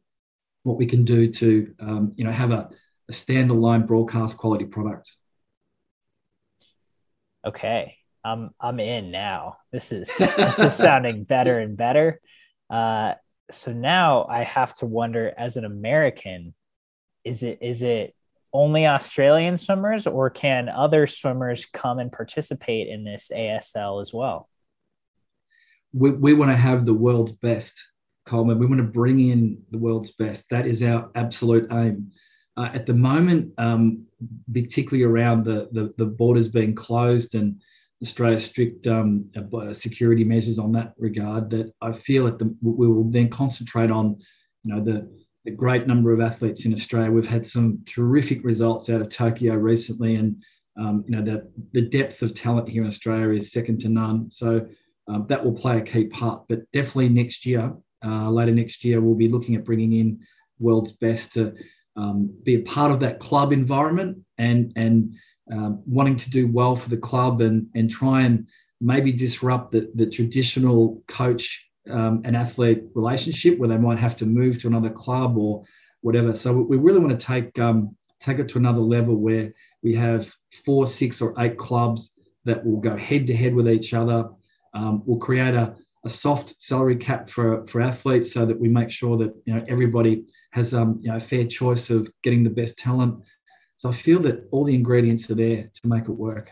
what 0.64 0.78
we 0.78 0.86
can 0.86 1.04
do 1.04 1.30
to, 1.32 1.76
um, 1.80 2.14
you 2.16 2.24
know, 2.24 2.32
have 2.32 2.52
a, 2.52 2.70
a 3.10 3.12
standalone 3.12 3.86
broadcast 3.86 4.38
quality 4.38 4.66
product. 4.66 5.14
Okay. 7.46 7.98
I'm 8.24 8.52
I'm 8.60 8.80
in 8.80 9.12
now. 9.12 9.58
This 9.72 9.92
is 9.92 10.16
this 10.18 10.60
is 10.60 10.76
sounding 10.76 11.24
better 11.24 11.60
and 11.60 11.76
better. 11.76 12.22
Uh, 12.70 13.16
so 13.52 13.74
now 13.74 14.26
I 14.30 14.44
have 14.44 14.74
to 14.78 14.86
wonder, 14.86 15.34
as 15.38 15.58
an 15.58 15.66
American, 15.66 16.54
is 17.24 17.44
it 17.44 17.60
is 17.62 17.84
it 17.84 18.16
only 18.54 18.86
Australian 18.86 19.58
swimmers, 19.58 20.08
or 20.08 20.30
can 20.30 20.70
other 20.70 21.08
swimmers 21.08 21.66
come 21.66 22.00
and 22.00 22.12
participate 22.12 22.88
in 22.88 23.04
this 23.04 23.32
ASL 23.34 24.00
as 24.00 24.14
well? 24.14 24.48
We, 25.92 26.12
we 26.12 26.34
want 26.34 26.52
to 26.52 26.58
have 26.58 26.86
the 26.86 26.94
world's 26.94 27.32
best, 27.32 27.84
Coleman. 28.26 28.60
We 28.60 28.68
want 28.68 28.80
to 28.80 28.88
bring 28.88 29.20
in 29.20 29.64
the 29.72 29.78
world's 29.78 30.12
best. 30.12 30.50
That 30.50 30.68
is 30.68 30.84
our 30.84 31.10
absolute 31.16 31.68
aim. 31.72 32.12
Uh, 32.56 32.70
at 32.74 32.86
the 32.86 32.94
moment, 32.94 33.52
um, 33.58 34.06
particularly 34.54 35.04
around 35.04 35.44
the, 35.44 35.70
the, 35.72 35.94
the 35.98 36.06
borders 36.06 36.48
being 36.48 36.76
closed 36.76 37.34
and 37.34 37.60
Australia's 38.04 38.46
strict 38.46 38.86
um, 38.86 39.26
uh, 39.36 39.74
security 39.74 40.24
measures 40.24 40.60
on 40.60 40.72
that 40.74 40.94
regard. 40.98 41.50
That 41.50 41.74
I 41.82 41.94
feel 41.94 42.26
that 42.26 42.38
the, 42.38 42.54
we 42.62 42.88
will 42.88 43.10
then 43.10 43.30
concentrate 43.30 43.90
on, 43.90 44.18
you 44.64 44.76
know, 44.76 44.84
the 44.84 45.10
the 45.46 45.52
great 45.52 45.88
number 45.88 46.14
of 46.14 46.22
athletes 46.22 46.66
in 46.66 46.74
Australia. 46.74 47.12
We've 47.12 47.28
had 47.28 47.46
some 47.46 47.80
terrific 47.86 48.44
results 48.46 48.90
out 48.90 49.02
of 49.02 49.10
Tokyo 49.10 49.56
recently, 49.56 50.16
and 50.16 50.42
um, 50.78 51.04
you 51.08 51.16
know 51.16 51.24
the 51.24 51.50
the 51.72 51.88
depth 51.88 52.22
of 52.22 52.34
talent 52.34 52.70
here 52.70 52.84
in 52.84 52.88
Australia 52.88 53.30
is 53.30 53.52
second 53.52 53.80
to 53.82 53.90
none. 53.90 54.30
So 54.30 54.68
um, 55.08 55.26
that 55.30 55.44
will 55.44 55.54
play 55.54 55.78
a 55.78 55.82
key 55.82 56.06
part. 56.06 56.44
But 56.48 56.70
definitely 56.72 57.10
next 57.10 57.46
year, 57.46 57.74
uh, 58.06 58.30
later 58.30 58.52
next 58.52 58.84
year, 58.84 59.02
we'll 59.02 59.16
be 59.16 59.30
looking 59.30 59.56
at 59.56 59.66
bringing 59.66 59.94
in 59.94 60.20
world's 60.60 60.92
best 60.92 61.34
to 61.34 61.56
um, 61.96 62.34
be 62.44 62.56
a 62.56 62.62
part 62.62 62.92
of 62.92 63.00
that 63.02 63.20
club 63.20 63.54
environment 63.54 64.18
and 64.38 64.74
and 64.76 65.16
um, 65.52 65.82
wanting 65.86 66.16
to 66.16 66.30
do 66.30 66.48
well 66.48 66.76
for 66.76 66.90
the 66.90 66.98
club 66.98 67.42
and, 67.42 67.68
and 67.76 67.92
try 67.92 68.22
and 68.22 68.48
maybe 68.80 69.12
disrupt 69.12 69.72
the, 69.72 69.92
the 69.96 70.06
traditional 70.06 71.04
coach 71.08 71.66
um, 71.90 72.22
and 72.24 72.36
athlete 72.36 72.84
relationship 72.96 73.58
where 73.60 73.70
they 73.70 73.78
might 73.78 74.00
have 74.00 74.16
to 74.18 74.26
move 74.26 74.62
to 74.62 74.68
another 74.68 74.90
club 74.90 75.38
or 75.38 75.64
whatever. 76.02 76.34
So 76.34 76.54
we 76.54 76.78
really 76.78 77.00
want 77.00 77.18
to 77.18 77.26
take 77.26 77.58
um, 77.60 77.96
take 78.20 78.40
it 78.40 78.50
to 78.50 78.58
another 78.58 78.80
level 78.80 79.16
where 79.16 79.54
we 79.82 79.94
have 79.96 80.34
four, 80.66 80.88
six, 80.88 81.22
or 81.22 81.34
eight 81.40 81.58
clubs 81.58 82.14
that 82.46 82.66
will 82.66 82.80
go 82.80 82.96
head 82.96 83.28
to 83.28 83.36
head 83.36 83.54
with 83.54 83.70
each 83.70 83.94
other. 83.94 84.30
Um, 84.74 85.04
we'll 85.06 85.20
create 85.20 85.54
a, 85.54 85.76
a 86.06 86.10
soft 86.10 86.56
salary 86.60 86.96
cap 86.96 87.30
for, 87.30 87.66
for 87.68 87.82
athletes 87.82 88.34
so 88.34 88.46
that 88.46 88.60
we 88.60 88.70
make 88.70 88.90
sure 88.90 89.18
that 89.18 89.34
you 89.46 89.54
know 89.54 89.66
everybody 89.68 90.26
has 90.54 90.74
um, 90.74 91.00
you 91.02 91.10
know, 91.10 91.18
a 91.18 91.20
fair 91.20 91.46
choice 91.46 91.90
of 91.90 92.08
getting 92.22 92.44
the 92.44 92.50
best 92.50 92.78
talent. 92.78 93.24
So 93.76 93.90
I 93.90 93.92
feel 93.92 94.20
that 94.20 94.48
all 94.52 94.64
the 94.64 94.76
ingredients 94.76 95.30
are 95.30 95.36
there 95.36 95.72
to 95.74 95.88
make 95.88 96.04
it 96.04 96.12
work. 96.12 96.52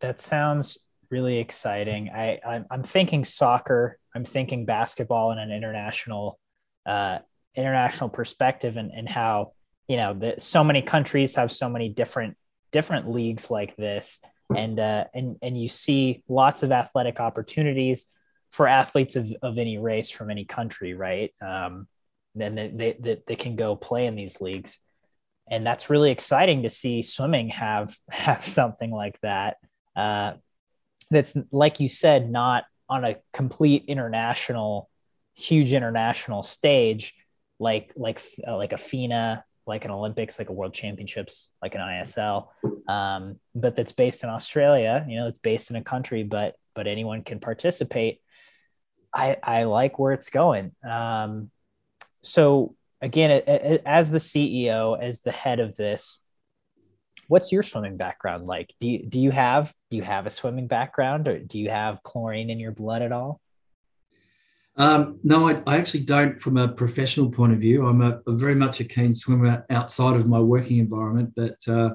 That 0.00 0.20
sounds 0.20 0.78
really 1.10 1.38
exciting. 1.38 2.10
I, 2.10 2.40
I'm, 2.46 2.64
I'm 2.70 2.82
thinking 2.82 3.24
soccer. 3.24 3.98
I'm 4.14 4.24
thinking 4.24 4.64
basketball 4.64 5.32
in 5.32 5.38
an 5.38 5.52
international, 5.52 6.38
uh, 6.86 7.18
international 7.54 8.08
perspective, 8.08 8.78
and, 8.78 8.90
and 8.90 9.08
how 9.08 9.52
you 9.86 9.96
know 9.96 10.14
that 10.14 10.40
so 10.40 10.64
many 10.64 10.80
countries 10.80 11.36
have 11.36 11.52
so 11.52 11.68
many 11.68 11.90
different 11.90 12.36
different 12.72 13.10
leagues 13.10 13.50
like 13.50 13.76
this, 13.76 14.20
and 14.56 14.80
uh, 14.80 15.04
and 15.14 15.36
and 15.42 15.60
you 15.60 15.68
see 15.68 16.22
lots 16.28 16.62
of 16.62 16.72
athletic 16.72 17.20
opportunities 17.20 18.06
for 18.50 18.66
athletes 18.66 19.16
of, 19.16 19.34
of 19.42 19.58
any 19.58 19.78
race 19.78 20.10
from 20.10 20.30
any 20.30 20.44
country, 20.44 20.94
right? 20.94 21.32
Um, 21.42 21.86
then 22.34 22.54
they, 22.54 22.68
they, 22.68 22.96
they, 22.98 23.22
they 23.26 23.36
can 23.36 23.56
go 23.56 23.76
play 23.76 24.06
in 24.06 24.16
these 24.16 24.40
leagues. 24.40 24.78
And 25.50 25.66
that's 25.66 25.90
really 25.90 26.10
exciting 26.10 26.62
to 26.62 26.70
see 26.70 27.02
swimming 27.02 27.50
have 27.50 27.96
have 28.10 28.46
something 28.46 28.90
like 28.90 29.20
that 29.20 29.56
uh, 29.96 30.34
that's 31.10 31.36
like 31.52 31.80
you 31.80 31.88
said 31.88 32.30
not 32.30 32.64
on 32.88 33.04
a 33.04 33.16
complete 33.32 33.84
international 33.88 34.90
huge 35.36 35.72
international 35.72 36.42
stage 36.42 37.14
like 37.58 37.92
like 37.96 38.20
uh, 38.46 38.56
like 38.56 38.72
a 38.72 38.78
FINA 38.78 39.44
like 39.66 39.84
an 39.84 39.90
Olympics 39.90 40.38
like 40.38 40.48
a 40.48 40.52
World 40.52 40.74
Championships 40.74 41.50
like 41.62 41.74
an 41.74 41.80
ISL 41.80 42.48
um, 42.88 43.38
but 43.54 43.76
that's 43.76 43.92
based 43.92 44.24
in 44.24 44.30
Australia 44.30 45.04
you 45.08 45.18
know 45.18 45.28
it's 45.28 45.38
based 45.38 45.70
in 45.70 45.76
a 45.76 45.82
country 45.82 46.22
but 46.22 46.56
but 46.74 46.86
anyone 46.86 47.22
can 47.22 47.40
participate. 47.40 48.20
I 49.14 49.36
I 49.42 49.64
like 49.64 49.98
where 49.98 50.12
it's 50.12 50.30
going. 50.30 50.72
Um, 50.88 51.50
so 52.24 52.74
again, 53.00 53.30
as 53.86 54.10
the 54.10 54.18
CEO, 54.18 55.00
as 55.00 55.20
the 55.20 55.32
head 55.32 55.60
of 55.60 55.76
this, 55.76 56.20
what's 57.28 57.52
your 57.52 57.62
swimming 57.62 57.96
background 57.96 58.46
like? 58.46 58.74
Do 58.80 58.88
you, 58.88 59.06
do 59.06 59.18
you 59.18 59.30
have 59.30 59.72
do 59.90 59.96
you 59.96 60.02
have 60.02 60.26
a 60.26 60.30
swimming 60.30 60.66
background, 60.66 61.28
or 61.28 61.38
do 61.38 61.58
you 61.58 61.70
have 61.70 62.02
chlorine 62.02 62.50
in 62.50 62.58
your 62.58 62.72
blood 62.72 63.02
at 63.02 63.12
all? 63.12 63.40
Um, 64.76 65.20
no, 65.22 65.48
I, 65.48 65.62
I, 65.66 65.76
actually 65.76 66.04
don't. 66.04 66.40
From 66.40 66.56
a 66.56 66.66
professional 66.66 67.30
point 67.30 67.52
of 67.52 67.60
view, 67.60 67.86
I'm 67.86 68.00
a, 68.00 68.20
a 68.26 68.32
very 68.32 68.56
much 68.56 68.80
a 68.80 68.84
keen 68.84 69.14
swimmer 69.14 69.64
outside 69.70 70.16
of 70.16 70.26
my 70.26 70.40
working 70.40 70.78
environment. 70.78 71.32
But 71.36 71.56
uh, 71.68 71.90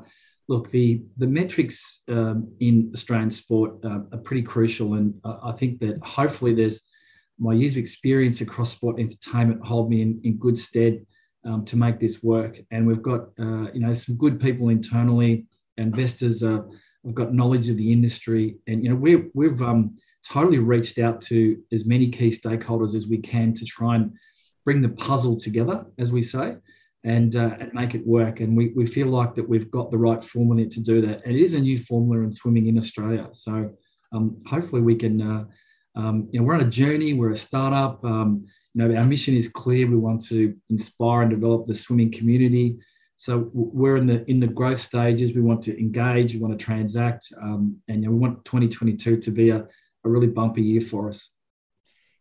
look, 0.47 0.71
the 0.71 1.01
the 1.17 1.27
metrics 1.27 2.03
um, 2.07 2.53
in 2.59 2.91
Australian 2.93 3.31
sport 3.31 3.83
uh, 3.83 4.01
are 4.13 4.19
pretty 4.23 4.43
crucial, 4.43 4.93
and 4.93 5.13
I 5.25 5.51
think 5.53 5.79
that 5.79 5.99
hopefully 6.03 6.53
there's 6.53 6.81
my 7.39 7.53
years 7.53 7.73
of 7.73 7.77
experience 7.77 8.41
across 8.41 8.71
sport 8.71 8.99
entertainment 8.99 9.65
hold 9.65 9.89
me 9.89 10.01
in, 10.01 10.19
in 10.23 10.37
good 10.37 10.57
stead 10.57 11.05
um, 11.45 11.63
to 11.65 11.75
make 11.77 11.99
this 11.99 12.21
work. 12.21 12.59
And 12.71 12.85
we've 12.85 13.01
got, 13.01 13.21
uh, 13.39 13.71
you 13.73 13.79
know, 13.79 13.93
some 13.93 14.15
good 14.17 14.39
people 14.39 14.69
internally. 14.69 15.45
Investors 15.77 16.43
uh, 16.43 16.61
have 17.05 17.15
got 17.15 17.33
knowledge 17.33 17.69
of 17.69 17.77
the 17.77 17.91
industry, 17.91 18.57
and 18.67 18.83
you 18.83 18.89
know, 18.89 18.95
we've 18.95 19.25
we've 19.33 19.61
um, 19.61 19.97
totally 20.27 20.59
reached 20.59 20.99
out 20.99 21.21
to 21.29 21.57
as 21.71 21.85
many 21.85 22.09
key 22.11 22.29
stakeholders 22.29 22.93
as 22.93 23.07
we 23.07 23.17
can 23.17 23.53
to 23.53 23.65
try 23.65 23.95
and 23.95 24.11
bring 24.65 24.81
the 24.81 24.89
puzzle 24.89 25.39
together, 25.39 25.85
as 25.97 26.11
we 26.11 26.21
say. 26.21 26.57
and, 27.03 27.35
uh, 27.35 27.55
and 27.59 27.73
make 27.73 27.95
it 27.95 28.05
work. 28.05 28.39
And 28.41 28.57
we, 28.57 28.73
we 28.75 28.85
feel 28.85 29.07
like 29.07 29.35
that 29.35 29.47
we've 29.47 29.71
got 29.71 29.89
the 29.89 29.97
right 29.97 30.23
formula 30.23 30.67
to 30.67 30.79
do 30.81 31.01
that. 31.07 31.25
And 31.25 31.35
it 31.35 31.41
is 31.41 31.53
a 31.53 31.59
new 31.59 31.79
formula 31.79 32.23
in 32.23 32.31
swimming 32.31 32.67
in 32.67 32.77
Australia. 32.77 33.29
So 33.33 33.71
um, 34.11 34.41
hopefully 34.45 34.81
we 34.81 34.95
can, 34.95 35.21
uh, 35.21 35.45
um, 35.95 36.27
you 36.31 36.39
know, 36.39 36.45
we're 36.45 36.53
on 36.53 36.61
a 36.61 36.69
journey, 36.69 37.13
we're 37.13 37.31
a 37.31 37.37
startup. 37.37 38.03
Um, 38.03 38.45
you 38.73 38.87
know, 38.87 38.95
our 38.95 39.03
mission 39.03 39.35
is 39.35 39.47
clear. 39.47 39.87
We 39.87 39.95
want 39.95 40.25
to 40.27 40.55
inspire 40.69 41.23
and 41.23 41.31
develop 41.31 41.65
the 41.65 41.75
swimming 41.75 42.11
community. 42.11 42.77
So 43.17 43.49
we're 43.53 43.97
in 43.97 44.07
the 44.07 44.23
in 44.29 44.39
the 44.39 44.47
growth 44.47 44.79
stages. 44.79 45.33
We 45.33 45.41
want 45.41 45.61
to 45.63 45.77
engage. 45.77 46.33
We 46.33 46.39
want 46.39 46.57
to 46.57 46.65
transact, 46.65 47.33
um, 47.41 47.81
and 47.89 48.01
you 48.01 48.09
know, 48.09 48.15
we 48.15 48.19
want 48.19 48.45
2022 48.45 49.17
to 49.17 49.31
be 49.31 49.49
a, 49.49 49.57
a 49.57 50.09
really 50.09 50.27
bumpy 50.27 50.61
year 50.61 50.81
for 50.81 51.09
us. 51.09 51.31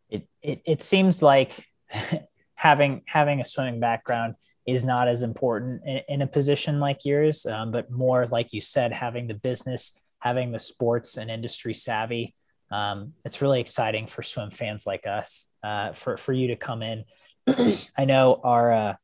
It 0.08 0.26
it, 0.42 0.62
it 0.64 0.82
seems 0.82 1.22
like 1.22 1.64
having 2.54 3.02
having 3.06 3.40
a 3.40 3.44
swimming 3.44 3.78
background 3.78 4.34
is 4.66 4.84
not 4.84 5.06
as 5.06 5.22
important 5.22 5.82
in, 5.86 6.00
in 6.08 6.22
a 6.22 6.26
position 6.26 6.80
like 6.80 7.04
yours, 7.04 7.46
um, 7.46 7.70
but 7.70 7.90
more 7.90 8.24
like 8.26 8.52
you 8.52 8.60
said, 8.60 8.92
having 8.92 9.28
the 9.28 9.34
business, 9.34 9.92
having 10.18 10.50
the 10.50 10.58
sports 10.58 11.16
and 11.16 11.30
industry 11.30 11.74
savvy. 11.74 12.34
Um, 12.70 13.14
it's 13.24 13.40
really 13.40 13.60
exciting 13.60 14.06
for 14.06 14.22
swim 14.22 14.50
fans 14.50 14.86
like 14.86 15.06
us 15.06 15.48
uh, 15.62 15.92
for 15.92 16.16
for 16.16 16.32
you 16.32 16.48
to 16.48 16.56
come 16.56 16.82
in. 16.82 17.04
I 17.96 18.04
know 18.04 18.40
our 18.44 18.72
uh, 18.72 18.94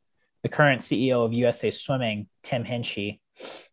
the 0.42 0.48
current 0.48 0.82
CEO 0.82 1.24
of 1.24 1.32
USA 1.32 1.70
Swimming, 1.70 2.28
Tim 2.42 2.64
Hinchey, 2.64 3.20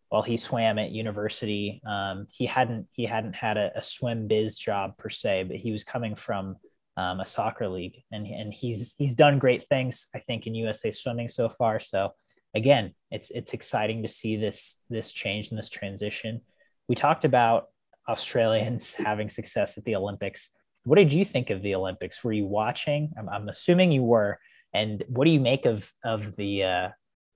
while 0.10 0.22
he 0.22 0.38
swam 0.38 0.80
at 0.80 0.92
university, 0.92 1.82
um, 1.86 2.28
he 2.30 2.46
hadn't 2.46 2.88
he 2.94 3.06
hadn't 3.06 3.36
had 3.36 3.58
a, 3.58 3.72
a, 3.76 3.82
swim 3.82 4.28
biz 4.28 4.58
job 4.58 4.98
per 4.98 5.10
se, 5.10 5.44
but 5.44 5.58
he 5.58 5.72
was 5.72 5.84
coming 5.84 6.16
from 6.16 6.58
um, 6.98 7.20
a 7.20 7.26
soccer 7.26 7.68
league, 7.68 8.02
and 8.12 8.26
and 8.28 8.54
he's 8.54 8.96
he's 8.98 9.16
done 9.16 9.40
great 9.40 9.68
things, 9.68 10.08
I 10.16 10.20
think, 10.20 10.48
in 10.48 10.56
USA 10.56 10.92
Swimming 10.92 11.28
so 11.28 11.50
far. 11.50 11.80
So 11.80 12.14
again, 12.54 12.94
it's 13.10 13.32
it's 13.32 13.54
exciting 13.54 14.04
to 14.04 14.10
see 14.10 14.36
this 14.36 14.82
this 14.90 15.12
change 15.12 15.50
and 15.50 15.58
this 15.58 15.70
transition. 15.70 16.42
We 16.88 16.96
talked 16.96 17.26
about 17.26 17.68
Australians 18.08 18.94
having 18.96 19.30
success 19.30 19.78
at 19.78 19.86
the 19.86 19.96
Olympics. 19.96 20.50
What 20.84 20.96
did 20.96 21.14
you 21.14 21.24
think 21.24 21.50
of 21.50 21.62
the 21.62 21.76
Olympics? 21.76 22.24
Were 22.24 22.34
you 22.34 22.46
watching? 22.46 23.14
I'm, 23.18 23.30
I'm 23.30 23.50
assuming 23.50 23.92
you 23.92 24.04
were. 24.04 24.40
And 24.74 25.04
what 25.08 25.26
do 25.26 25.32
you 25.32 25.40
make 25.40 25.66
of 25.66 25.92
of 26.04 26.36
the 26.38 26.64
uh, 26.64 26.90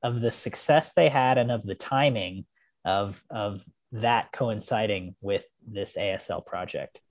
of 0.04 0.22
the 0.22 0.32
success 0.32 0.94
they 0.94 1.10
had 1.10 1.38
and 1.38 1.52
of 1.52 1.64
the 1.64 1.76
timing 1.76 2.46
of 2.86 3.22
of 3.30 3.64
that 3.92 4.32
coinciding 4.32 5.16
with 5.22 5.44
this 5.68 5.98
ASL 5.98 6.46
project? 6.46 7.02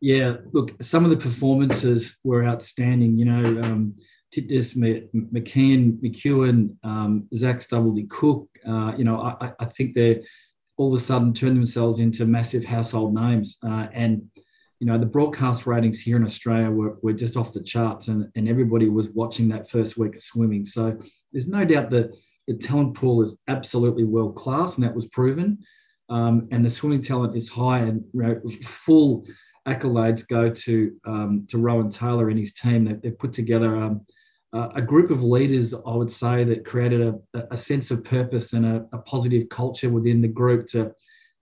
Yeah, 0.00 0.36
look, 0.52 0.74
some 0.82 1.04
of 1.04 1.10
the 1.10 1.16
performances 1.16 2.18
were 2.24 2.44
outstanding. 2.44 3.18
You 3.18 3.24
know, 3.26 3.62
um, 3.62 3.94
Titmus, 4.34 4.76
McKeon, 4.76 5.98
McKeown, 6.00 6.76
um, 6.84 7.28
Zac 7.34 7.60
Stubblety-Cook. 7.60 8.48
Uh, 8.66 8.94
you 8.96 9.04
know, 9.04 9.20
I, 9.20 9.52
I 9.58 9.64
think 9.66 9.94
they're 9.94 10.20
all 10.76 10.94
of 10.94 11.00
a 11.00 11.02
sudden 11.02 11.32
turned 11.32 11.56
themselves 11.56 11.98
into 11.98 12.26
massive 12.26 12.64
household 12.64 13.14
names. 13.14 13.58
Uh, 13.62 13.86
and 13.92 14.22
you 14.78 14.86
know, 14.86 14.98
the 14.98 15.06
broadcast 15.06 15.66
ratings 15.66 16.00
here 16.00 16.16
in 16.16 16.24
Australia 16.24 16.70
were, 16.70 16.98
were 17.02 17.14
just 17.14 17.36
off 17.36 17.52
the 17.52 17.62
charts 17.62 18.08
and, 18.08 18.28
and 18.34 18.48
everybody 18.48 18.88
was 18.88 19.08
watching 19.10 19.48
that 19.48 19.70
first 19.70 19.96
week 19.96 20.16
of 20.16 20.22
swimming. 20.22 20.66
So 20.66 20.98
there's 21.32 21.48
no 21.48 21.64
doubt 21.64 21.90
that 21.90 22.14
the 22.46 22.54
talent 22.54 22.94
pool 22.94 23.22
is 23.22 23.38
absolutely 23.48 24.04
world 24.04 24.36
class 24.36 24.76
and 24.76 24.84
that 24.84 24.94
was 24.94 25.06
proven. 25.06 25.58
Um, 26.08 26.46
and 26.52 26.64
the 26.64 26.70
swimming 26.70 27.02
talent 27.02 27.36
is 27.36 27.48
high 27.48 27.80
and 27.80 28.04
you 28.12 28.22
know, 28.22 28.40
full 28.64 29.26
accolades 29.66 30.28
go 30.28 30.50
to, 30.50 30.94
um, 31.06 31.46
to 31.48 31.58
Rohan 31.58 31.90
Taylor 31.90 32.28
and 32.28 32.38
his 32.38 32.52
team. 32.52 32.84
They, 32.84 32.92
they've 32.94 33.18
put 33.18 33.32
together 33.32 33.76
um, 33.76 34.02
a 34.52 34.82
group 34.82 35.10
of 35.10 35.22
leaders, 35.22 35.74
I 35.74 35.94
would 35.94 36.10
say, 36.10 36.44
that 36.44 36.64
created 36.64 37.02
a, 37.02 37.42
a 37.50 37.58
sense 37.58 37.90
of 37.90 38.04
purpose 38.04 38.52
and 38.52 38.64
a, 38.64 38.86
a 38.92 38.98
positive 38.98 39.48
culture 39.48 39.90
within 39.90 40.22
the 40.22 40.28
group 40.28 40.66
to 40.68 40.92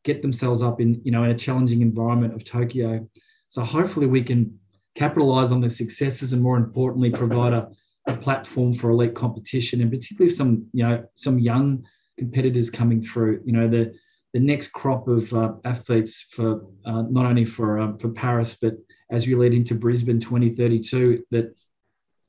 get 0.05 0.21
themselves 0.21 0.63
up 0.63 0.81
in, 0.81 1.01
you 1.05 1.13
know, 1.13 1.25
in 1.25 1.31
a 1.31 1.39
challenging 1.39 1.81
environment 1.81 2.35
of 2.35 2.45
Tokyo. 2.45 3.09
So 3.49 3.63
hopefully 3.63 4.07
we 4.07 4.23
can 4.23 4.59
capitalize 4.95 5.51
on 5.51 5.61
the 5.61 5.71
successes 5.71 6.33
and 6.33 6.43
more 6.43 6.57
importantly 6.57 7.11
provide 7.11 7.53
a, 7.53 7.69
a 8.07 8.17
platform 8.17 8.75
for 8.75 8.91
elite 8.91 9.15
competition 9.15 9.81
and 9.81 9.91
particularly 9.91 10.35
some 10.35 10.67
you 10.73 10.85
know 10.85 11.05
some 11.15 11.39
young 11.39 11.85
competitors 12.19 12.71
coming 12.71 13.03
through. 13.03 13.43
You 13.45 13.53
know 13.53 13.69
the 13.69 13.95
the 14.33 14.41
next 14.41 14.73
crop 14.73 15.09
of 15.09 15.33
uh, 15.33 15.53
athletes 15.65 16.27
for 16.31 16.65
uh, 16.85 17.03
not 17.03 17.27
only 17.27 17.45
for 17.45 17.79
um, 17.79 17.99
for 17.99 18.11
Paris 18.11 18.57
but 18.61 18.75
as 19.11 19.27
we 19.27 19.35
lead 19.35 19.55
into 19.55 19.75
Brisbane 19.75 20.21
2032 20.21 21.25
that 21.31 21.55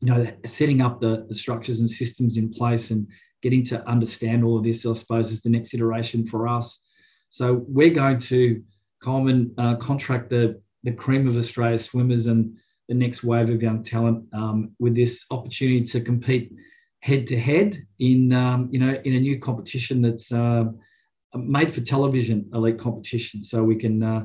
you 0.06 0.14
know 0.14 0.28
setting 0.46 0.82
up 0.82 1.02
the, 1.02 1.26
the 1.28 1.36
structures 1.36 1.80
and 1.80 1.90
systems 1.90 2.38
in 2.38 2.52
place 2.52 2.92
and 2.92 3.08
getting 3.42 3.64
to 3.66 3.88
understand 3.90 4.44
all 4.44 4.58
of 4.58 4.64
this 4.64 4.86
I 4.86 4.94
suppose 4.94 5.32
is 5.32 5.42
the 5.42 5.50
next 5.50 5.74
iteration 5.74 6.28
for 6.28 6.48
us. 6.48 6.80
So 7.32 7.66
we're 7.68 7.90
going 7.90 8.20
to 8.20 8.62
Coleman 9.02 9.54
uh, 9.58 9.76
contract 9.76 10.30
the 10.30 10.62
the 10.84 10.92
cream 10.92 11.28
of 11.28 11.36
Australia 11.36 11.80
swimmers 11.80 12.28
and 12.28 12.56
the 12.88 12.94
next 12.94 13.24
wave 13.24 13.50
of 13.50 13.64
young 13.64 13.82
talent 13.82 14.26
um, 14.34 14.72
with 14.78 14.96
this 14.96 15.26
opportunity 15.32 15.84
to 15.84 16.02
compete 16.02 16.54
head 17.00 17.26
to 17.28 17.40
head 17.40 17.76
in 17.98 18.32
um, 18.32 18.70
you 18.72 18.80
know 18.80 18.94
in 19.06 19.14
a 19.14 19.20
new 19.20 19.40
competition 19.40 20.04
that's 20.04 20.32
uh, 20.32 20.66
made 21.36 21.74
for 21.74 21.82
television 21.82 22.48
elite 22.54 22.78
competition 22.80 23.42
so 23.42 23.64
we 23.64 23.76
can 23.76 24.04
uh, 24.04 24.24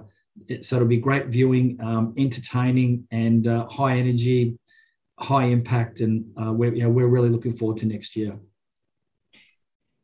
so 0.61 0.77
it'll 0.77 0.89
be 0.89 0.99
great 0.99 1.27
viewing 1.29 1.79
um, 1.83 2.15
entertaining 2.19 3.07
and 3.11 3.49
uh, 3.49 3.67
high 3.69 3.97
energy 3.97 4.59
high 5.21 5.45
impact 5.45 6.01
and 6.01 6.25
uh, 6.41 6.53
we're, 6.53 6.75
you 6.75 6.83
know, 6.83 6.91
we're 6.91 7.09
really 7.09 7.29
looking 7.29 7.57
forward 7.57 7.79
to 7.79 7.87
next 7.87 8.17
year 8.17 8.39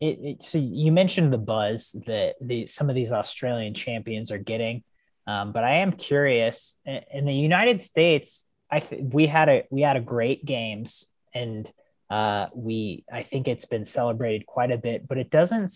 it, 0.01 0.19
it, 0.23 0.43
so 0.43 0.59
you 0.59 0.93
mentioned 0.93 1.33
the 1.33 1.39
buzz 1.39 1.93
that 2.07 2.35
the, 2.41 2.67
some 2.67 2.89
of 2.89 2.95
these 2.95 3.13
australian 3.13 3.75
champions 3.75 4.31
are 4.31 4.39
getting 4.39 4.83
um, 5.27 5.53
but 5.53 5.65
I 5.65 5.77
am 5.77 5.93
curious 5.93 6.79
in 6.85 7.25
the 7.25 7.35
United 7.35 7.81
States. 7.81 8.49
I 8.71 8.81
th- 8.81 9.03
we 9.13 9.27
had 9.27 9.49
a 9.49 9.65
we 9.71 9.83
had 9.83 9.97
a 9.97 10.01
great 10.01 10.45
games 10.45 11.07
and 11.35 11.71
uh, 12.09 12.47
we 12.55 13.05
I 13.13 13.23
think 13.25 13.49
it's 13.49 13.65
been 13.65 13.85
celebrated 13.85 14.47
quite 14.47 14.71
a 14.71 14.79
bit, 14.79 15.09
but 15.09 15.19
it 15.19 15.31
doesn't. 15.31 15.73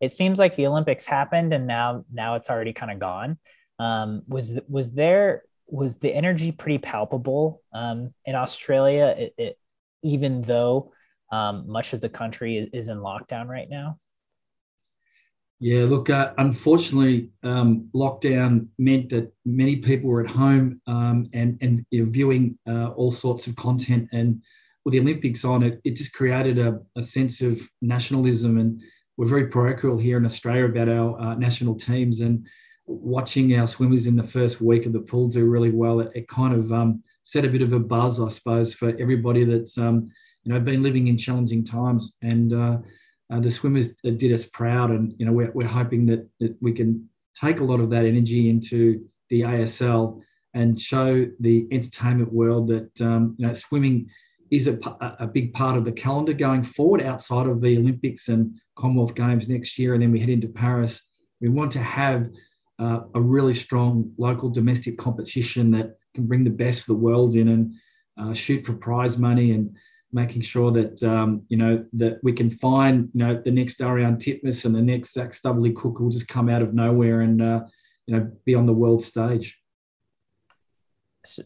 It 0.00 0.12
seems 0.12 0.38
like 0.38 0.56
the 0.56 0.66
Olympics 0.66 1.04
happened 1.04 1.52
and 1.52 1.66
now 1.66 2.04
now 2.12 2.36
it's 2.36 2.48
already 2.48 2.72
kind 2.72 2.92
of 2.92 2.98
gone. 2.98 3.38
Um, 3.78 4.22
was 4.26 4.58
was 4.68 4.92
there 4.92 5.42
was 5.66 5.96
the 5.96 6.14
energy 6.14 6.52
pretty 6.52 6.78
palpable 6.78 7.62
um, 7.72 8.12
in 8.24 8.34
Australia? 8.34 9.14
It, 9.16 9.34
it, 9.38 9.58
even 10.02 10.42
though 10.42 10.92
um, 11.32 11.68
much 11.68 11.92
of 11.92 12.00
the 12.00 12.08
country 12.08 12.68
is 12.72 12.88
in 12.88 12.98
lockdown 12.98 13.48
right 13.48 13.68
now. 13.68 13.98
Yeah, 15.60 15.84
look, 15.84 16.10
uh, 16.10 16.32
unfortunately, 16.36 17.30
um, 17.42 17.88
lockdown 17.94 18.66
meant 18.78 19.08
that 19.10 19.32
many 19.46 19.76
people 19.76 20.10
were 20.10 20.22
at 20.22 20.30
home 20.30 20.80
um, 20.86 21.28
and, 21.32 21.56
and 21.62 21.86
you 21.90 22.04
know, 22.04 22.10
viewing 22.10 22.58
uh, 22.68 22.88
all 22.88 23.12
sorts 23.12 23.46
of 23.46 23.56
content. 23.56 24.08
And 24.12 24.42
with 24.84 24.92
the 24.92 25.00
Olympics 25.00 25.44
on 25.44 25.62
it, 25.62 25.80
it 25.84 25.92
just 25.92 26.12
created 26.12 26.58
a, 26.58 26.80
a 26.96 27.02
sense 27.02 27.40
of 27.40 27.62
nationalism. 27.80 28.58
And 28.58 28.82
we're 29.16 29.26
very 29.26 29.46
parochial 29.46 29.96
here 29.96 30.18
in 30.18 30.26
Australia 30.26 30.66
about 30.66 30.88
our 30.88 31.18
uh, 31.18 31.34
national 31.36 31.76
teams. 31.76 32.20
And 32.20 32.46
watching 32.86 33.58
our 33.58 33.66
swimmers 33.66 34.06
in 34.06 34.16
the 34.16 34.22
first 34.22 34.60
week 34.60 34.86
of 34.86 34.92
the 34.92 35.00
pool 35.00 35.28
do 35.28 35.44
really 35.44 35.70
well, 35.70 36.00
it, 36.00 36.12
it 36.14 36.28
kind 36.28 36.54
of 36.54 36.72
um, 36.72 37.02
set 37.22 37.44
a 37.44 37.48
bit 37.48 37.62
of 37.62 37.72
a 37.72 37.78
buzz, 37.78 38.20
I 38.20 38.28
suppose, 38.28 38.74
for 38.74 38.94
everybody 38.98 39.44
that's 39.44 39.78
um, 39.78 40.10
you 40.44 40.52
know 40.52 40.60
been 40.60 40.82
living 40.82 41.08
in 41.08 41.18
challenging 41.18 41.64
times. 41.64 42.16
And 42.22 42.52
uh, 42.52 42.78
uh, 43.32 43.40
the 43.40 43.50
swimmers 43.50 43.94
did 43.96 44.32
us 44.32 44.46
proud, 44.46 44.90
and 44.90 45.14
you 45.18 45.26
know 45.26 45.32
we're, 45.32 45.50
we're 45.52 45.66
hoping 45.66 46.06
that, 46.06 46.28
that 46.40 46.56
we 46.60 46.72
can 46.72 47.08
take 47.40 47.60
a 47.60 47.64
lot 47.64 47.80
of 47.80 47.90
that 47.90 48.04
energy 48.04 48.48
into 48.50 49.04
the 49.30 49.40
ASL 49.40 50.22
and 50.52 50.80
show 50.80 51.26
the 51.40 51.66
entertainment 51.72 52.32
world 52.32 52.68
that 52.68 53.00
um, 53.00 53.34
you 53.38 53.46
know 53.46 53.54
swimming 53.54 54.08
is 54.50 54.68
a, 54.68 54.78
a 55.18 55.26
big 55.26 55.52
part 55.52 55.76
of 55.76 55.84
the 55.84 55.90
calendar 55.90 56.32
going 56.32 56.62
forward 56.62 57.02
outside 57.02 57.46
of 57.46 57.60
the 57.60 57.76
Olympics 57.76 58.28
and 58.28 58.54
Commonwealth 58.76 59.14
Games 59.14 59.48
next 59.48 59.78
year, 59.78 59.94
and 59.94 60.02
then 60.02 60.12
we 60.12 60.20
head 60.20 60.28
into 60.28 60.48
Paris. 60.48 61.02
We 61.40 61.48
want 61.48 61.72
to 61.72 61.80
have 61.80 62.28
uh, 62.78 63.00
a 63.14 63.20
really 63.20 63.54
strong 63.54 64.12
local 64.18 64.50
domestic 64.50 64.98
competition 64.98 65.70
that 65.72 65.96
can 66.14 66.26
bring 66.26 66.44
the 66.44 66.50
best 66.50 66.80
of 66.80 66.86
the 66.86 66.94
world 66.94 67.34
in 67.34 67.48
and 67.48 67.74
uh, 68.18 68.34
shoot 68.34 68.64
for 68.64 68.74
prize 68.74 69.18
money 69.18 69.52
and 69.52 69.76
making 70.12 70.42
sure 70.42 70.70
that 70.70 71.02
um, 71.02 71.42
you 71.48 71.56
know 71.56 71.84
that 71.92 72.20
we 72.22 72.32
can 72.32 72.48
find 72.48 73.10
you 73.12 73.24
know 73.24 73.42
the 73.44 73.50
next 73.50 73.80
Ariarne 73.80 74.16
Titmus 74.16 74.64
and 74.64 74.74
the 74.74 74.80
next 74.80 75.12
Zac 75.12 75.30
Stubblety-Cook 75.30 75.98
will 75.98 76.10
just 76.10 76.28
come 76.28 76.48
out 76.48 76.62
of 76.62 76.72
nowhere 76.72 77.20
and 77.20 77.42
uh, 77.42 77.60
you 78.06 78.16
know 78.16 78.30
be 78.44 78.54
on 78.54 78.66
the 78.66 78.72
world 78.72 79.02
stage. 79.02 79.58
So, 81.24 81.42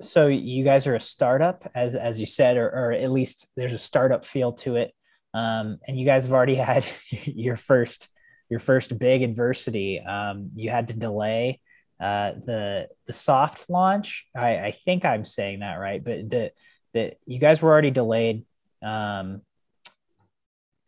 so, 0.00 0.26
you 0.26 0.64
guys 0.64 0.86
are 0.86 0.96
a 0.96 1.00
startup, 1.00 1.70
as 1.74 1.94
as 1.94 2.20
you 2.20 2.26
said, 2.26 2.56
or, 2.56 2.68
or 2.68 2.92
at 2.92 3.10
least 3.10 3.48
there's 3.56 3.72
a 3.72 3.78
startup 3.78 4.24
feel 4.24 4.52
to 4.52 4.76
it, 4.76 4.92
um, 5.32 5.78
and 5.86 5.98
you 5.98 6.04
guys 6.04 6.24
have 6.24 6.32
already 6.32 6.54
had 6.70 6.86
your 7.10 7.56
first 7.56 8.08
your 8.48 8.60
first 8.60 8.98
big 8.98 9.22
adversity. 9.22 10.00
Um, 10.00 10.50
you 10.54 10.70
had 10.70 10.88
to 10.88 10.94
delay 10.94 11.60
uh, 12.00 12.32
the 12.32 12.88
the 13.06 13.12
soft 13.12 13.70
launch. 13.70 14.26
I, 14.36 14.58
I 14.58 14.76
think 14.84 15.04
I'm 15.04 15.24
saying 15.24 15.60
that 15.60 15.76
right, 15.76 16.02
but 16.02 16.28
the 16.28 16.52
that 16.92 17.18
you 17.26 17.38
guys 17.38 17.62
were 17.62 17.70
already 17.70 17.90
delayed 17.90 18.44
um, 18.82 19.42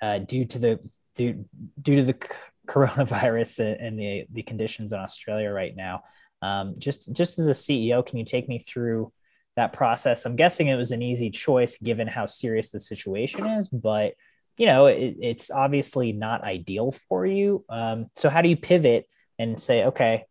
uh, 0.01 0.19
due 0.19 0.45
to 0.45 0.59
the 0.59 0.91
due 1.15 1.45
due 1.81 1.97
to 1.97 2.05
the 2.05 2.37
coronavirus 2.67 3.77
and 3.81 3.99
the 3.99 4.27
the 4.33 4.43
conditions 4.43 4.93
in 4.93 4.99
Australia 4.99 5.51
right 5.51 5.75
now. 5.75 6.05
Um, 6.43 6.75
just 6.79 7.13
just 7.15 7.39
as 7.39 7.49
a 7.49 7.53
CEO, 7.53 8.05
can 8.05 8.19
you 8.19 8.25
take 8.25 8.49
me 8.49 8.59
through 8.59 9.13
that 9.57 9.73
process? 9.73 10.27
I'm 10.27 10.37
guessing 10.37 10.69
it 10.69 10.77
was 10.77 10.91
an 10.91 11.03
easy 11.03 11.31
choice 11.31 11.79
given 11.79 12.07
how 12.09 12.27
serious 12.27 12.71
the 12.71 12.81
situation 12.81 13.47
is, 13.47 13.69
but 13.69 14.15
you 14.57 14.67
know 14.67 14.87
it, 14.87 15.17
it's 15.21 15.51
obviously 15.51 16.13
not 16.13 16.45
ideal 16.45 16.93
for 16.93 17.27
you. 17.27 17.65
Um, 17.69 18.07
so 18.17 18.29
how 18.29 18.43
do 18.43 18.49
you 18.49 18.57
pivot 18.57 19.09
and 19.39 19.61
say, 19.61 19.85
okay, 19.85 20.25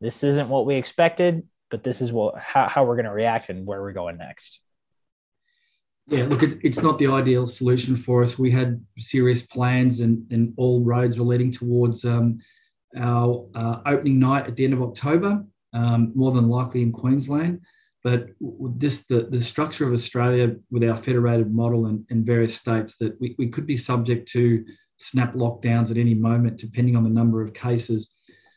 this 0.00 0.22
isn't 0.24 0.48
what 0.48 0.66
we 0.66 0.76
expected, 0.76 1.46
but 1.70 1.82
this 1.82 2.00
is 2.00 2.12
what 2.12 2.38
how, 2.38 2.68
how 2.68 2.84
we're 2.84 2.96
going 2.96 3.06
to 3.06 3.12
react 3.12 3.48
and 3.48 3.66
where 3.66 3.80
we're 3.80 3.92
going 3.92 4.18
next? 4.18 4.60
Yeah, 6.08 6.24
look, 6.24 6.42
it's, 6.42 6.56
it's 6.62 6.82
not 6.82 6.98
the 6.98 7.06
ideal 7.06 7.46
solution 7.46 7.96
for 7.96 8.22
us. 8.22 8.38
We 8.38 8.50
had 8.50 8.84
serious 8.98 9.42
plans, 9.42 10.00
and, 10.00 10.26
and 10.32 10.52
all 10.56 10.82
roads 10.82 11.16
were 11.16 11.24
leading 11.24 11.52
towards 11.52 12.04
um, 12.04 12.40
our 12.96 13.46
uh, 13.54 13.80
opening 13.86 14.18
night 14.18 14.46
at 14.46 14.56
the 14.56 14.64
end 14.64 14.74
of 14.74 14.82
October, 14.82 15.44
um, 15.72 16.12
more 16.14 16.32
than 16.32 16.48
likely 16.48 16.82
in 16.82 16.92
Queensland. 16.92 17.60
But 18.04 18.30
this 18.40 19.06
the, 19.06 19.28
the 19.30 19.42
structure 19.42 19.86
of 19.86 19.92
Australia 19.92 20.56
with 20.70 20.82
our 20.82 20.96
federated 20.96 21.54
model 21.54 21.86
and, 21.86 22.04
and 22.10 22.26
various 22.26 22.54
states 22.54 22.96
that 22.98 23.20
we, 23.20 23.36
we 23.38 23.48
could 23.48 23.66
be 23.66 23.76
subject 23.76 24.28
to 24.32 24.64
snap 24.96 25.34
lockdowns 25.34 25.90
at 25.90 25.96
any 25.98 26.14
moment, 26.14 26.58
depending 26.58 26.96
on 26.96 27.04
the 27.04 27.10
number 27.10 27.42
of 27.42 27.54
cases. 27.54 28.14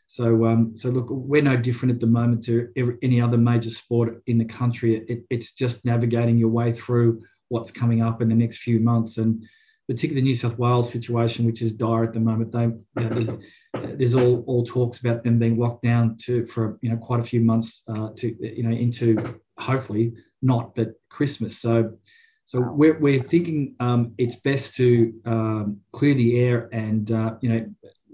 So, 0.08 0.46
um, 0.46 0.76
so 0.76 0.88
look, 0.88 1.06
we're 1.10 1.42
no 1.42 1.56
different 1.56 1.94
at 1.94 2.00
the 2.00 2.06
moment 2.06 2.44
to 2.44 2.68
every, 2.76 2.96
any 3.02 3.20
other 3.20 3.38
major 3.38 3.70
sport 3.70 4.22
in 4.26 4.38
the 4.38 4.44
country. 4.44 5.04
It, 5.08 5.24
it's 5.30 5.52
just 5.52 5.84
navigating 5.84 6.38
your 6.38 6.48
way 6.48 6.72
through 6.72 7.22
what's 7.48 7.70
coming 7.70 8.02
up 8.02 8.22
in 8.22 8.28
the 8.28 8.34
next 8.34 8.58
few 8.58 8.78
months. 8.80 9.18
And 9.18 9.44
particularly 9.88 10.20
the 10.20 10.28
New 10.28 10.34
South 10.34 10.58
Wales 10.58 10.90
situation, 10.90 11.46
which 11.46 11.62
is 11.62 11.74
dire 11.74 12.04
at 12.04 12.12
the 12.12 12.20
moment. 12.20 12.52
They, 12.52 12.62
you 12.62 13.24
know, 13.24 13.38
there's, 13.96 14.14
all, 14.14 14.44
all 14.46 14.64
talks 14.64 14.98
about 14.98 15.24
them 15.24 15.38
being 15.38 15.58
locked 15.58 15.82
down 15.82 16.16
to 16.22 16.46
for 16.46 16.78
you 16.82 16.90
know 16.90 16.96
quite 16.96 17.20
a 17.20 17.24
few 17.24 17.40
months 17.40 17.82
uh, 17.88 18.08
to 18.16 18.34
you 18.40 18.62
know 18.62 18.74
into 18.74 19.40
hopefully 19.58 20.12
not, 20.42 20.74
but 20.74 20.94
Christmas. 21.08 21.58
So. 21.58 21.92
So 22.48 22.60
we're, 22.60 22.96
we're 23.00 23.24
thinking 23.24 23.74
um, 23.80 24.14
it's 24.18 24.36
best 24.36 24.76
to 24.76 25.12
um, 25.24 25.80
clear 25.90 26.14
the 26.14 26.38
air 26.38 26.68
and 26.72 27.10
uh, 27.10 27.34
you 27.40 27.48
know 27.48 27.66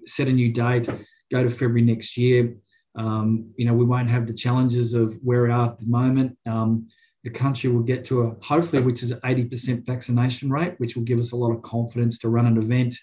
set 0.06 0.26
a 0.26 0.32
new 0.32 0.50
date, 0.50 0.88
go 1.30 1.42
to 1.44 1.50
February 1.50 1.82
next 1.82 2.16
year. 2.16 2.56
Um, 2.96 3.52
you 3.58 3.66
know 3.66 3.74
we 3.74 3.84
won't 3.84 4.08
have 4.08 4.26
the 4.26 4.32
challenges 4.32 4.94
of 4.94 5.18
where 5.22 5.42
we 5.42 5.50
are 5.50 5.66
at 5.66 5.78
the 5.78 5.84
moment. 5.84 6.38
Um, 6.46 6.88
the 7.24 7.30
country 7.30 7.70
will 7.70 7.82
get 7.82 8.04
to 8.06 8.22
a 8.22 8.36
hopefully 8.42 8.82
which 8.82 9.02
is 9.02 9.12
80% 9.12 9.86
vaccination 9.86 10.50
rate 10.50 10.74
which 10.78 10.96
will 10.96 11.04
give 11.04 11.18
us 11.18 11.32
a 11.32 11.36
lot 11.36 11.52
of 11.52 11.62
confidence 11.62 12.18
to 12.18 12.28
run 12.28 12.46
an 12.46 12.56
event 12.56 12.96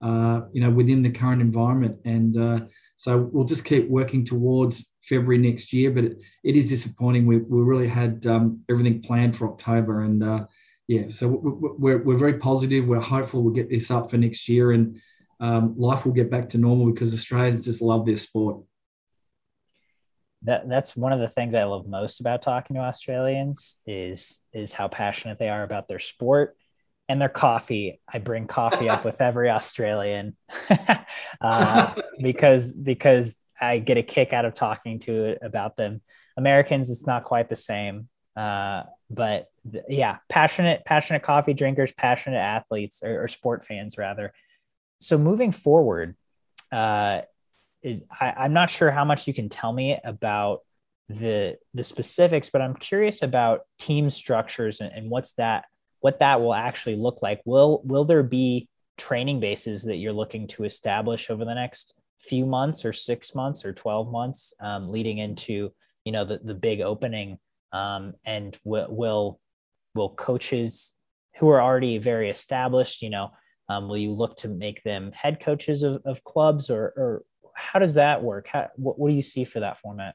uh, 0.00 0.42
you 0.52 0.60
know 0.60 0.70
within 0.70 1.02
the 1.02 1.10
current 1.10 1.40
environment. 1.40 1.98
And 2.04 2.36
uh, 2.36 2.60
so 2.96 3.28
we'll 3.32 3.44
just 3.44 3.64
keep 3.64 3.88
working 3.88 4.24
towards 4.24 4.90
february 5.02 5.38
next 5.38 5.72
year 5.72 5.90
but 5.90 6.04
it, 6.04 6.18
it 6.44 6.56
is 6.56 6.68
disappointing. 6.68 7.26
We, 7.26 7.38
we 7.38 7.62
really 7.62 7.88
had 7.88 8.26
um, 8.26 8.60
everything 8.68 9.02
planned 9.02 9.36
for 9.36 9.48
october 9.48 10.02
and 10.02 10.22
uh, 10.22 10.46
yeah 10.86 11.06
so 11.10 11.28
we're, 11.28 11.98
we're 11.98 12.18
very 12.18 12.38
positive. 12.38 12.86
We're 12.86 13.00
hopeful 13.00 13.42
we'll 13.42 13.54
get 13.54 13.70
this 13.70 13.90
up 13.90 14.10
for 14.10 14.18
next 14.18 14.48
year 14.48 14.72
and 14.72 15.00
um, 15.40 15.74
life 15.78 16.04
will 16.04 16.12
get 16.12 16.30
back 16.30 16.48
to 16.50 16.58
normal 16.58 16.90
because 16.92 17.12
australians 17.14 17.64
just 17.64 17.80
love 17.80 18.04
their 18.06 18.16
sport. 18.16 18.62
That 20.42 20.68
that's 20.68 20.96
one 20.96 21.12
of 21.12 21.18
the 21.18 21.28
things 21.28 21.56
I 21.56 21.64
love 21.64 21.88
most 21.88 22.20
about 22.20 22.42
talking 22.42 22.76
to 22.76 22.82
Australians 22.82 23.78
is 23.86 24.40
is 24.52 24.72
how 24.72 24.86
passionate 24.86 25.40
they 25.40 25.48
are 25.48 25.64
about 25.64 25.88
their 25.88 25.98
sport 25.98 26.56
and 27.08 27.20
their 27.20 27.28
coffee. 27.28 28.00
I 28.12 28.18
bring 28.18 28.46
coffee 28.46 28.88
up 28.88 29.04
with 29.04 29.20
every 29.20 29.50
Australian 29.50 30.36
uh, 31.40 31.94
because 32.22 32.72
because 32.72 33.38
I 33.60 33.78
get 33.78 33.96
a 33.96 34.02
kick 34.02 34.32
out 34.32 34.44
of 34.44 34.54
talking 34.54 34.98
to 35.00 35.24
it 35.24 35.38
about 35.42 35.76
them. 35.76 36.02
Americans, 36.36 36.90
it's 36.90 37.06
not 37.06 37.24
quite 37.24 37.48
the 37.48 37.56
same, 37.56 38.08
uh, 38.36 38.84
but 39.10 39.48
th- 39.70 39.84
yeah, 39.88 40.18
passionate 40.28 40.84
passionate 40.84 41.22
coffee 41.22 41.54
drinkers, 41.54 41.92
passionate 41.92 42.38
athletes 42.38 43.02
or, 43.02 43.24
or 43.24 43.28
sport 43.28 43.64
fans 43.64 43.98
rather. 43.98 44.32
So 45.00 45.16
moving 45.18 45.52
forward, 45.52 46.16
uh, 46.70 47.22
it, 47.82 48.06
I, 48.20 48.44
am 48.44 48.52
not 48.52 48.70
sure 48.70 48.90
how 48.90 49.04
much 49.04 49.26
you 49.26 49.34
can 49.34 49.48
tell 49.48 49.72
me 49.72 49.98
about 50.04 50.60
the 51.08 51.56
the 51.74 51.84
specifics, 51.84 52.50
but 52.50 52.60
I'm 52.60 52.74
curious 52.74 53.22
about 53.22 53.62
team 53.78 54.10
structures 54.10 54.80
and, 54.80 54.92
and 54.92 55.10
what's 55.10 55.32
that 55.34 55.64
what 56.00 56.20
that 56.20 56.40
will 56.40 56.54
actually 56.54 56.96
look 56.96 57.22
like. 57.22 57.40
Will 57.44 57.82
will 57.84 58.04
there 58.04 58.22
be 58.22 58.68
training 58.96 59.40
bases 59.40 59.84
that 59.84 59.96
you're 59.96 60.12
looking 60.12 60.46
to 60.48 60.64
establish 60.64 61.30
over 61.30 61.44
the 61.44 61.54
next 61.54 61.94
few 62.18 62.44
months 62.44 62.84
or 62.84 62.92
six 62.92 63.32
months 63.32 63.64
or 63.64 63.72
12 63.72 64.10
months 64.10 64.52
um, 64.60 64.90
leading 64.90 65.18
into 65.18 65.72
you 66.04 66.10
know 66.10 66.24
the, 66.24 66.40
the 66.42 66.54
big 66.54 66.80
opening 66.80 67.38
um, 67.72 68.14
and 68.24 68.58
will, 68.64 68.88
will 68.90 69.40
will 69.94 70.10
coaches 70.10 70.96
who 71.38 71.48
are 71.48 71.62
already 71.62 71.98
very 71.98 72.28
established 72.28 73.02
you 73.02 73.10
know 73.10 73.30
um, 73.68 73.88
will 73.88 73.98
you 73.98 74.12
look 74.12 74.36
to 74.38 74.48
make 74.48 74.82
them 74.82 75.12
head 75.12 75.40
coaches 75.40 75.82
of, 75.82 76.02
of 76.04 76.24
clubs 76.24 76.70
or, 76.70 76.92
or 76.96 77.22
how 77.58 77.78
does 77.78 77.94
that 77.94 78.22
work? 78.22 78.48
How, 78.48 78.68
what, 78.76 78.98
what 78.98 79.08
do 79.08 79.14
you 79.14 79.22
see 79.22 79.44
for 79.44 79.60
that 79.60 79.78
format? 79.78 80.14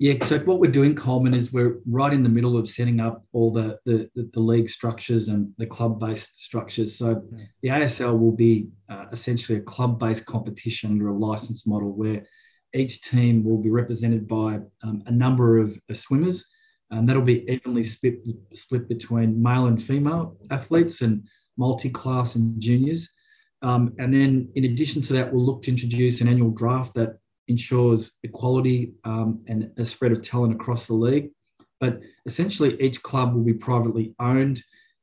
Yeah, 0.00 0.14
so 0.24 0.38
what 0.38 0.60
we're 0.60 0.70
doing, 0.70 0.94
Coleman, 0.94 1.34
is 1.34 1.52
we're 1.52 1.78
right 1.84 2.10
in 2.10 2.22
the 2.22 2.30
middle 2.30 2.56
of 2.56 2.70
setting 2.70 3.00
up 3.00 3.22
all 3.34 3.52
the 3.52 3.78
the, 3.84 4.08
the, 4.14 4.40
league 4.40 4.70
structures 4.70 5.28
and 5.28 5.52
the 5.58 5.66
club-based 5.66 6.42
structures. 6.42 6.96
So 6.96 7.22
the 7.60 7.68
ASL 7.68 8.18
will 8.18 8.32
be 8.32 8.68
uh, 8.88 9.04
essentially 9.12 9.58
a 9.58 9.62
club-based 9.62 10.24
competition 10.24 10.92
under 10.92 11.08
a 11.08 11.14
license 11.14 11.66
model 11.66 11.92
where 11.92 12.22
each 12.74 13.02
team 13.02 13.44
will 13.44 13.58
be 13.58 13.68
represented 13.68 14.26
by 14.26 14.60
um, 14.82 15.02
a 15.04 15.10
number 15.10 15.58
of, 15.58 15.78
of, 15.90 15.98
swimmers, 15.98 16.46
and 16.90 17.06
that'll 17.06 17.20
be 17.20 17.44
evenly 17.46 17.84
split, 17.84 18.20
split 18.54 18.88
between 18.88 19.42
male 19.42 19.66
and 19.66 19.82
female 19.82 20.38
athletes 20.50 21.02
and 21.02 21.28
multi-class 21.58 22.36
and 22.36 22.58
juniors. 22.58 23.10
Um, 23.60 23.92
and 23.98 24.14
then, 24.14 24.48
in 24.54 24.64
addition 24.64 25.02
to 25.02 25.12
that, 25.12 25.30
we'll 25.30 25.44
look 25.44 25.62
to 25.64 25.70
introduce 25.70 26.22
an 26.22 26.28
annual 26.28 26.52
draft 26.52 26.94
that 26.94 27.18
ensures 27.50 28.12
equality 28.22 28.92
um, 29.04 29.42
and 29.46 29.70
a 29.76 29.84
spread 29.84 30.12
of 30.12 30.22
talent 30.22 30.54
across 30.54 30.86
the 30.86 30.94
league. 30.94 31.30
But 31.80 32.00
essentially, 32.26 32.80
each 32.80 33.02
club 33.02 33.34
will 33.34 33.42
be 33.42 33.54
privately 33.54 34.14
owned 34.18 34.62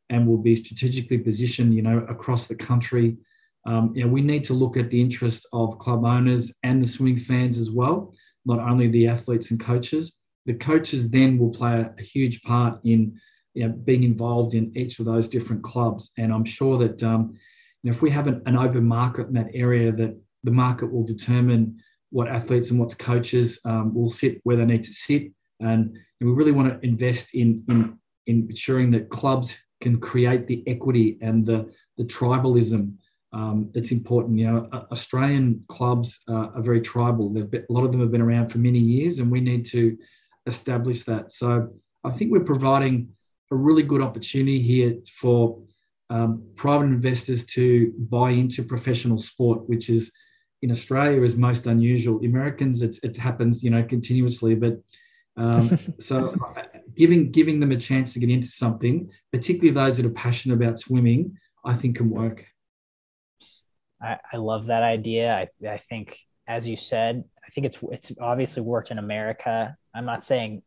and 0.10 0.28
will 0.28 0.38
be 0.38 0.56
strategically 0.56 1.18
positioned, 1.18 1.74
you 1.74 1.82
know, 1.82 2.00
across 2.10 2.48
the 2.48 2.56
country. 2.56 3.18
Um, 3.66 3.92
you 3.96 4.04
know, 4.04 4.10
we 4.10 4.22
need 4.22 4.44
to 4.46 4.54
look 4.54 4.78
at 4.78 4.90
the 4.90 5.02
interests 5.02 5.46
of 5.52 5.80
club 5.80 6.06
owners 6.06 6.54
and 6.64 6.82
the 6.82 6.88
swimming 6.88 7.18
fans 7.18 7.58
as 7.58 7.70
well, 7.70 8.14
not 8.46 8.60
only 8.60 8.88
the 8.88 9.08
athletes 9.08 9.52
and 9.52 9.60
coaches. 9.60 10.14
The 10.46 10.54
coaches 10.54 11.10
then 11.10 11.38
will 11.38 11.50
play 11.50 11.74
a, 11.82 11.94
a 12.00 12.04
huge 12.04 12.42
part 12.44 12.80
in 12.86 13.20
you 13.54 13.68
know, 13.68 13.74
being 13.74 14.04
involved 14.04 14.54
in 14.54 14.72
each 14.78 15.00
of 15.00 15.06
those 15.06 15.28
different 15.28 15.64
clubs. 15.64 16.12
And 16.18 16.32
I'm 16.32 16.46
sure 16.46 16.78
that 16.78 17.04
um, 17.04 17.34
know, 17.88 17.96
if 17.96 18.02
we 18.02 18.10
have 18.12 18.28
an, 18.28 18.42
an 18.46 18.58
open 18.58 18.86
market 18.86 19.28
in 19.28 19.34
that 19.34 19.52
area, 19.54 19.92
that 19.92 20.16
the 20.44 20.52
market 20.52 20.92
will 20.92 21.04
determine 21.06 21.82
what 22.10 22.28
athletes 22.28 22.72
and 22.72 22.80
what 22.80 22.98
coaches 22.98 23.60
um, 23.66 23.94
will 23.94 24.10
sit 24.10 24.40
where 24.44 24.58
they 24.58 24.66
need 24.66 24.84
to 24.84 24.94
sit. 24.94 25.32
And, 25.60 25.98
and 26.20 26.30
we 26.30 26.32
really 26.32 26.52
want 26.52 26.70
to 26.70 26.88
invest 26.88 27.34
in, 27.34 27.64
in, 27.70 27.98
in 28.28 28.48
ensuring 28.50 28.92
that 28.92 29.10
clubs 29.10 29.56
can 29.82 30.00
create 30.00 30.48
the 30.48 30.64
equity 30.68 31.18
and 31.22 31.46
the, 31.46 31.72
the 31.98 32.04
tribalism 32.04 32.94
um, 33.34 33.70
that's 33.74 33.92
important. 33.92 34.40
You 34.40 34.52
know, 34.52 34.70
Australian 34.92 35.64
clubs 35.68 36.20
uh, 36.30 36.48
are 36.56 36.62
very 36.62 36.82
tribal. 36.82 37.30
Been, 37.30 37.66
a 37.70 37.74
lot 37.74 37.84
of 37.84 37.92
them 37.92 38.02
have 38.02 38.12
been 38.12 38.22
around 38.22 38.50
for 38.50 38.58
many 38.58 38.80
years, 38.80 39.20
and 39.20 39.30
we 39.30 39.42
need 39.42 39.66
to 39.68 39.98
establish 40.46 41.04
that. 41.04 41.32
So 41.32 41.70
I 42.04 42.12
think 42.12 42.32
we're 42.32 42.40
providing 42.40 43.10
a 43.52 43.56
really 43.56 43.84
good 43.84 44.02
opportunity 44.02 44.62
here 44.62 44.96
for 45.20 45.62
um, 46.10 46.44
private 46.56 46.86
investors 46.86 47.46
to 47.48 47.94
buy 47.98 48.32
into 48.32 48.64
professional 48.64 49.20
sport, 49.20 49.68
which 49.68 49.90
is 49.90 50.12
in 50.62 50.72
Australia 50.72 51.22
is 51.24 51.36
most 51.36 51.68
unusual. 51.68 52.20
The 52.20 52.28
Americans, 52.28 52.82
it 52.82 53.18
happens, 53.18 53.64
you 53.64 53.70
know, 53.70 53.84
continuously. 53.84 54.56
But 54.56 54.80
um, 55.36 55.78
so 56.00 56.36
giving 56.96 57.32
giving 57.32 57.60
them 57.60 57.72
a 57.72 57.78
chance 57.78 58.14
to 58.14 58.20
get 58.20 58.30
into 58.30 58.48
something, 58.48 59.10
particularly 59.32 59.72
those 59.72 59.98
that 59.98 60.06
are 60.06 60.12
passionate 60.12 60.56
about 60.56 60.80
swimming, 60.80 61.38
I 61.64 61.74
think 61.74 61.98
can 61.98 62.10
work. 62.10 62.46
I, 64.02 64.18
I 64.32 64.38
love 64.38 64.68
that 64.68 64.84
idea. 64.84 65.34
I, 65.34 65.68
I 65.68 65.78
think, 65.78 66.20
as 66.48 66.68
you 66.68 66.76
said, 66.76 67.24
I 67.46 67.50
think 67.50 67.66
it's 67.66 67.80
it's 67.92 68.12
obviously 68.20 68.64
worked 68.64 68.92
in 68.92 68.98
America. 68.98 69.78
I'm 69.94 70.06
not 70.06 70.24
saying 70.24 70.64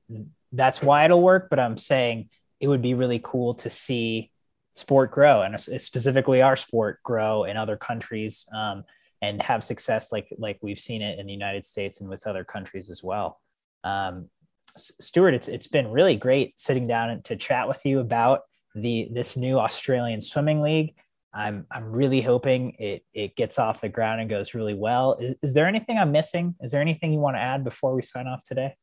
that's 0.52 0.82
why 0.82 1.04
it'll 1.04 1.22
work, 1.22 1.48
but 1.50 1.58
I'm 1.58 1.76
saying 1.76 2.30
it 2.60 2.68
would 2.68 2.82
be 2.82 2.94
really 2.94 3.20
cool 3.22 3.54
to 3.54 3.70
see 3.70 4.30
sport 4.74 5.10
grow 5.10 5.42
and 5.42 5.60
specifically 5.60 6.42
our 6.42 6.56
sport 6.56 7.02
grow 7.02 7.44
in 7.44 7.56
other 7.56 7.76
countries 7.76 8.46
um, 8.54 8.84
and 9.22 9.42
have 9.42 9.62
success 9.62 10.12
like 10.12 10.28
like 10.38 10.58
we've 10.62 10.78
seen 10.78 11.02
it 11.02 11.18
in 11.18 11.26
the 11.26 11.32
United 11.32 11.64
States 11.64 12.00
and 12.00 12.08
with 12.08 12.26
other 12.26 12.44
countries 12.44 12.90
as 12.90 13.02
well. 13.02 13.40
Um, 13.84 14.28
Stuart, 14.76 15.34
it's 15.34 15.48
it's 15.48 15.66
been 15.66 15.88
really 15.88 16.16
great 16.16 16.58
sitting 16.58 16.86
down 16.86 17.22
to 17.22 17.36
chat 17.36 17.68
with 17.68 17.84
you 17.84 18.00
about 18.00 18.40
the 18.74 19.08
this 19.12 19.36
new 19.36 19.58
Australian 19.58 20.20
swimming 20.20 20.62
league. 20.62 20.94
I'm 21.34 21.66
I'm 21.70 21.90
really 21.90 22.20
hoping 22.20 22.76
it 22.78 23.04
it 23.12 23.36
gets 23.36 23.58
off 23.58 23.80
the 23.80 23.88
ground 23.88 24.20
and 24.20 24.30
goes 24.30 24.54
really 24.54 24.74
well. 24.74 25.16
Is, 25.20 25.36
is 25.42 25.54
there 25.54 25.66
anything 25.66 25.98
I'm 25.98 26.12
missing? 26.12 26.54
Is 26.60 26.72
there 26.72 26.80
anything 26.80 27.12
you 27.12 27.20
want 27.20 27.36
to 27.36 27.40
add 27.40 27.64
before 27.64 27.94
we 27.94 28.02
sign 28.02 28.26
off 28.26 28.42
today? 28.42 28.74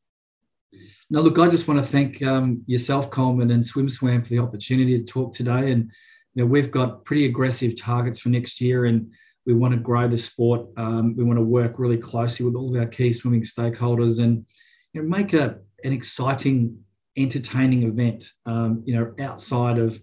No, 1.10 1.22
look, 1.22 1.38
I 1.38 1.48
just 1.48 1.66
want 1.66 1.80
to 1.80 1.86
thank 1.86 2.22
um, 2.22 2.62
yourself, 2.66 3.10
Coleman, 3.10 3.50
and 3.50 3.66
Swim 3.66 3.86
SwimSwam 3.86 4.22
for 4.22 4.28
the 4.28 4.38
opportunity 4.38 4.98
to 4.98 5.04
talk 5.04 5.32
today. 5.32 5.72
And 5.72 5.90
you 6.34 6.44
know, 6.44 6.46
we've 6.46 6.70
got 6.70 7.04
pretty 7.04 7.24
aggressive 7.24 7.76
targets 7.80 8.20
for 8.20 8.28
next 8.28 8.60
year, 8.60 8.84
and 8.84 9.10
we 9.48 9.54
want 9.54 9.72
to 9.72 9.80
grow 9.80 10.06
the 10.06 10.18
sport. 10.18 10.68
Um, 10.76 11.16
we 11.16 11.24
want 11.24 11.38
to 11.38 11.42
work 11.42 11.78
really 11.78 11.96
closely 11.96 12.44
with 12.44 12.54
all 12.54 12.68
of 12.68 12.78
our 12.78 12.86
key 12.86 13.14
swimming 13.14 13.40
stakeholders, 13.40 14.22
and 14.22 14.44
you 14.92 15.02
know, 15.02 15.08
make 15.08 15.32
a 15.32 15.56
an 15.84 15.92
exciting, 15.94 16.78
entertaining 17.16 17.84
event. 17.84 18.30
Um, 18.44 18.82
you 18.84 18.94
know, 18.94 19.14
outside 19.18 19.78
of 19.78 19.94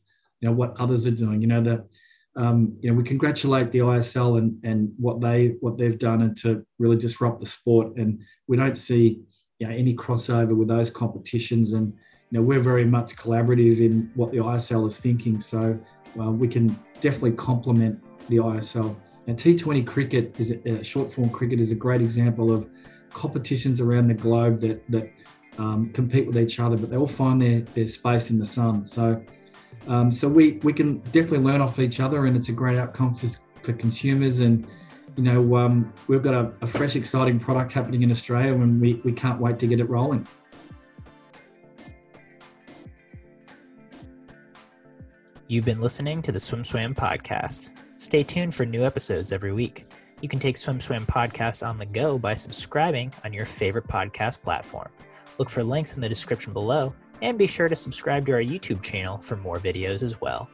you 0.42 0.50
know 0.50 0.52
what 0.52 0.76
others 0.80 1.06
are 1.06 1.12
doing. 1.12 1.42
You 1.42 1.48
know 1.48 1.64
that. 1.64 1.86
Um, 2.38 2.76
you 2.82 2.90
know, 2.90 2.98
we 2.98 3.04
congratulate 3.04 3.72
the 3.72 3.78
ISL 3.80 4.40
and 4.40 4.60
and 4.66 4.92
what 4.98 5.22
they 5.22 5.56
what 5.62 5.78
they've 5.78 5.98
done 5.98 6.24
and 6.24 6.36
to 6.42 6.66
really 6.80 6.98
disrupt 6.98 7.40
the 7.40 7.46
sport. 7.46 7.96
And 7.96 8.20
we 8.48 8.58
don't 8.58 8.78
see 8.78 9.22
you 9.60 9.68
know, 9.68 9.74
any 9.74 9.96
crossover 9.96 10.54
with 10.54 10.68
those 10.68 10.90
competitions. 10.90 11.72
And 11.74 11.94
you 12.32 12.40
know, 12.40 12.42
we're 12.42 12.60
very 12.60 12.84
much 12.84 13.16
collaborative 13.16 13.80
in 13.80 14.12
what 14.16 14.32
the 14.32 14.40
ISL 14.40 14.86
is 14.86 15.00
thinking. 15.00 15.40
So 15.40 15.80
uh, 16.20 16.32
we 16.32 16.50
can 16.50 16.78
definitely 17.00 17.34
complement 17.34 18.04
the 18.28 18.38
ISL. 18.38 18.98
Now, 19.28 19.34
T20 19.34 19.86
cricket 19.88 20.36
is 20.38 20.52
a, 20.52 20.80
uh, 20.80 20.84
short 20.84 21.12
form 21.12 21.30
cricket 21.30 21.60
is 21.60 21.72
a 21.72 21.76
great 21.76 22.02
example 22.02 22.52
of 22.52 22.70
competitions 23.12 23.82
around 23.82 24.08
the 24.08 24.14
globe 24.14 24.60
that 24.62 24.84
that 24.90 25.12
um, 25.58 25.92
compete 25.94 26.28
with 26.28 26.38
each 26.38 26.60
other, 26.60 26.78
but 26.78 26.90
they 26.90 26.98
all 26.98 27.08
find 27.08 27.42
their 27.42 27.62
their 27.62 27.88
space 27.88 28.30
in 28.30 28.40
the 28.40 28.46
sun. 28.46 28.86
So. 28.86 29.22
Um, 29.88 30.12
so 30.12 30.28
we, 30.28 30.54
we 30.64 30.74
can 30.74 30.98
definitely 31.12 31.40
learn 31.40 31.62
off 31.62 31.78
each 31.78 32.00
other, 32.00 32.26
and 32.26 32.36
it's 32.36 32.50
a 32.50 32.52
great 32.52 32.76
outcome 32.76 33.14
for, 33.14 33.28
for 33.62 33.74
consumers 33.74 34.40
and 34.40 34.66
you 35.16 35.24
know, 35.24 35.56
um, 35.56 35.94
we've 36.08 36.22
got 36.22 36.34
a, 36.34 36.52
a, 36.62 36.68
fresh, 36.68 36.96
exciting 36.96 37.40
product 37.40 37.72
happening 37.72 38.04
in 38.04 38.12
Australia, 38.12 38.54
and 38.54 38.82
we, 38.82 38.96
we 39.06 39.14
can't 39.14 39.40
wait 39.40 39.60
to 39.60 39.68
get 39.68 39.80
it 39.80 39.90
rolling. 39.90 40.28
You've 45.48 45.66
been 45.66 45.80
listening 45.80 46.22
to 46.24 46.32
the 46.32 46.40
SwimSwam 46.40 46.96
podcast. 46.96 47.72
Stay 48.06 48.22
tuned 48.22 48.54
for 48.54 48.68
new 48.68 48.86
episodes 48.86 49.32
every 49.32 49.52
week. 49.52 49.88
You 50.22 50.30
can 50.30 50.38
take 50.38 50.58
SwimSwam 50.58 51.08
podcast 51.08 51.68
on 51.68 51.80
the 51.80 51.88
go 51.88 52.20
by 52.20 52.36
subscribing 52.36 53.12
on 53.24 53.34
your 53.34 53.48
favorite 53.48 53.88
podcast 53.88 54.44
platform. 54.44 54.90
Look 55.40 55.50
for 55.50 55.64
links 55.64 55.96
in 55.96 56.02
the 56.02 56.08
description 56.08 56.54
below, 56.54 56.94
and 57.24 57.36
be 57.36 57.48
sure 57.48 57.68
to 57.68 57.76
subscribe 57.76 58.24
to 58.28 58.34
our 58.34 58.44
YouTube 58.44 58.84
channel 58.84 59.18
for 59.18 59.38
more 59.38 59.60
videos 59.60 60.04
as 60.04 60.22
well. 60.22 60.48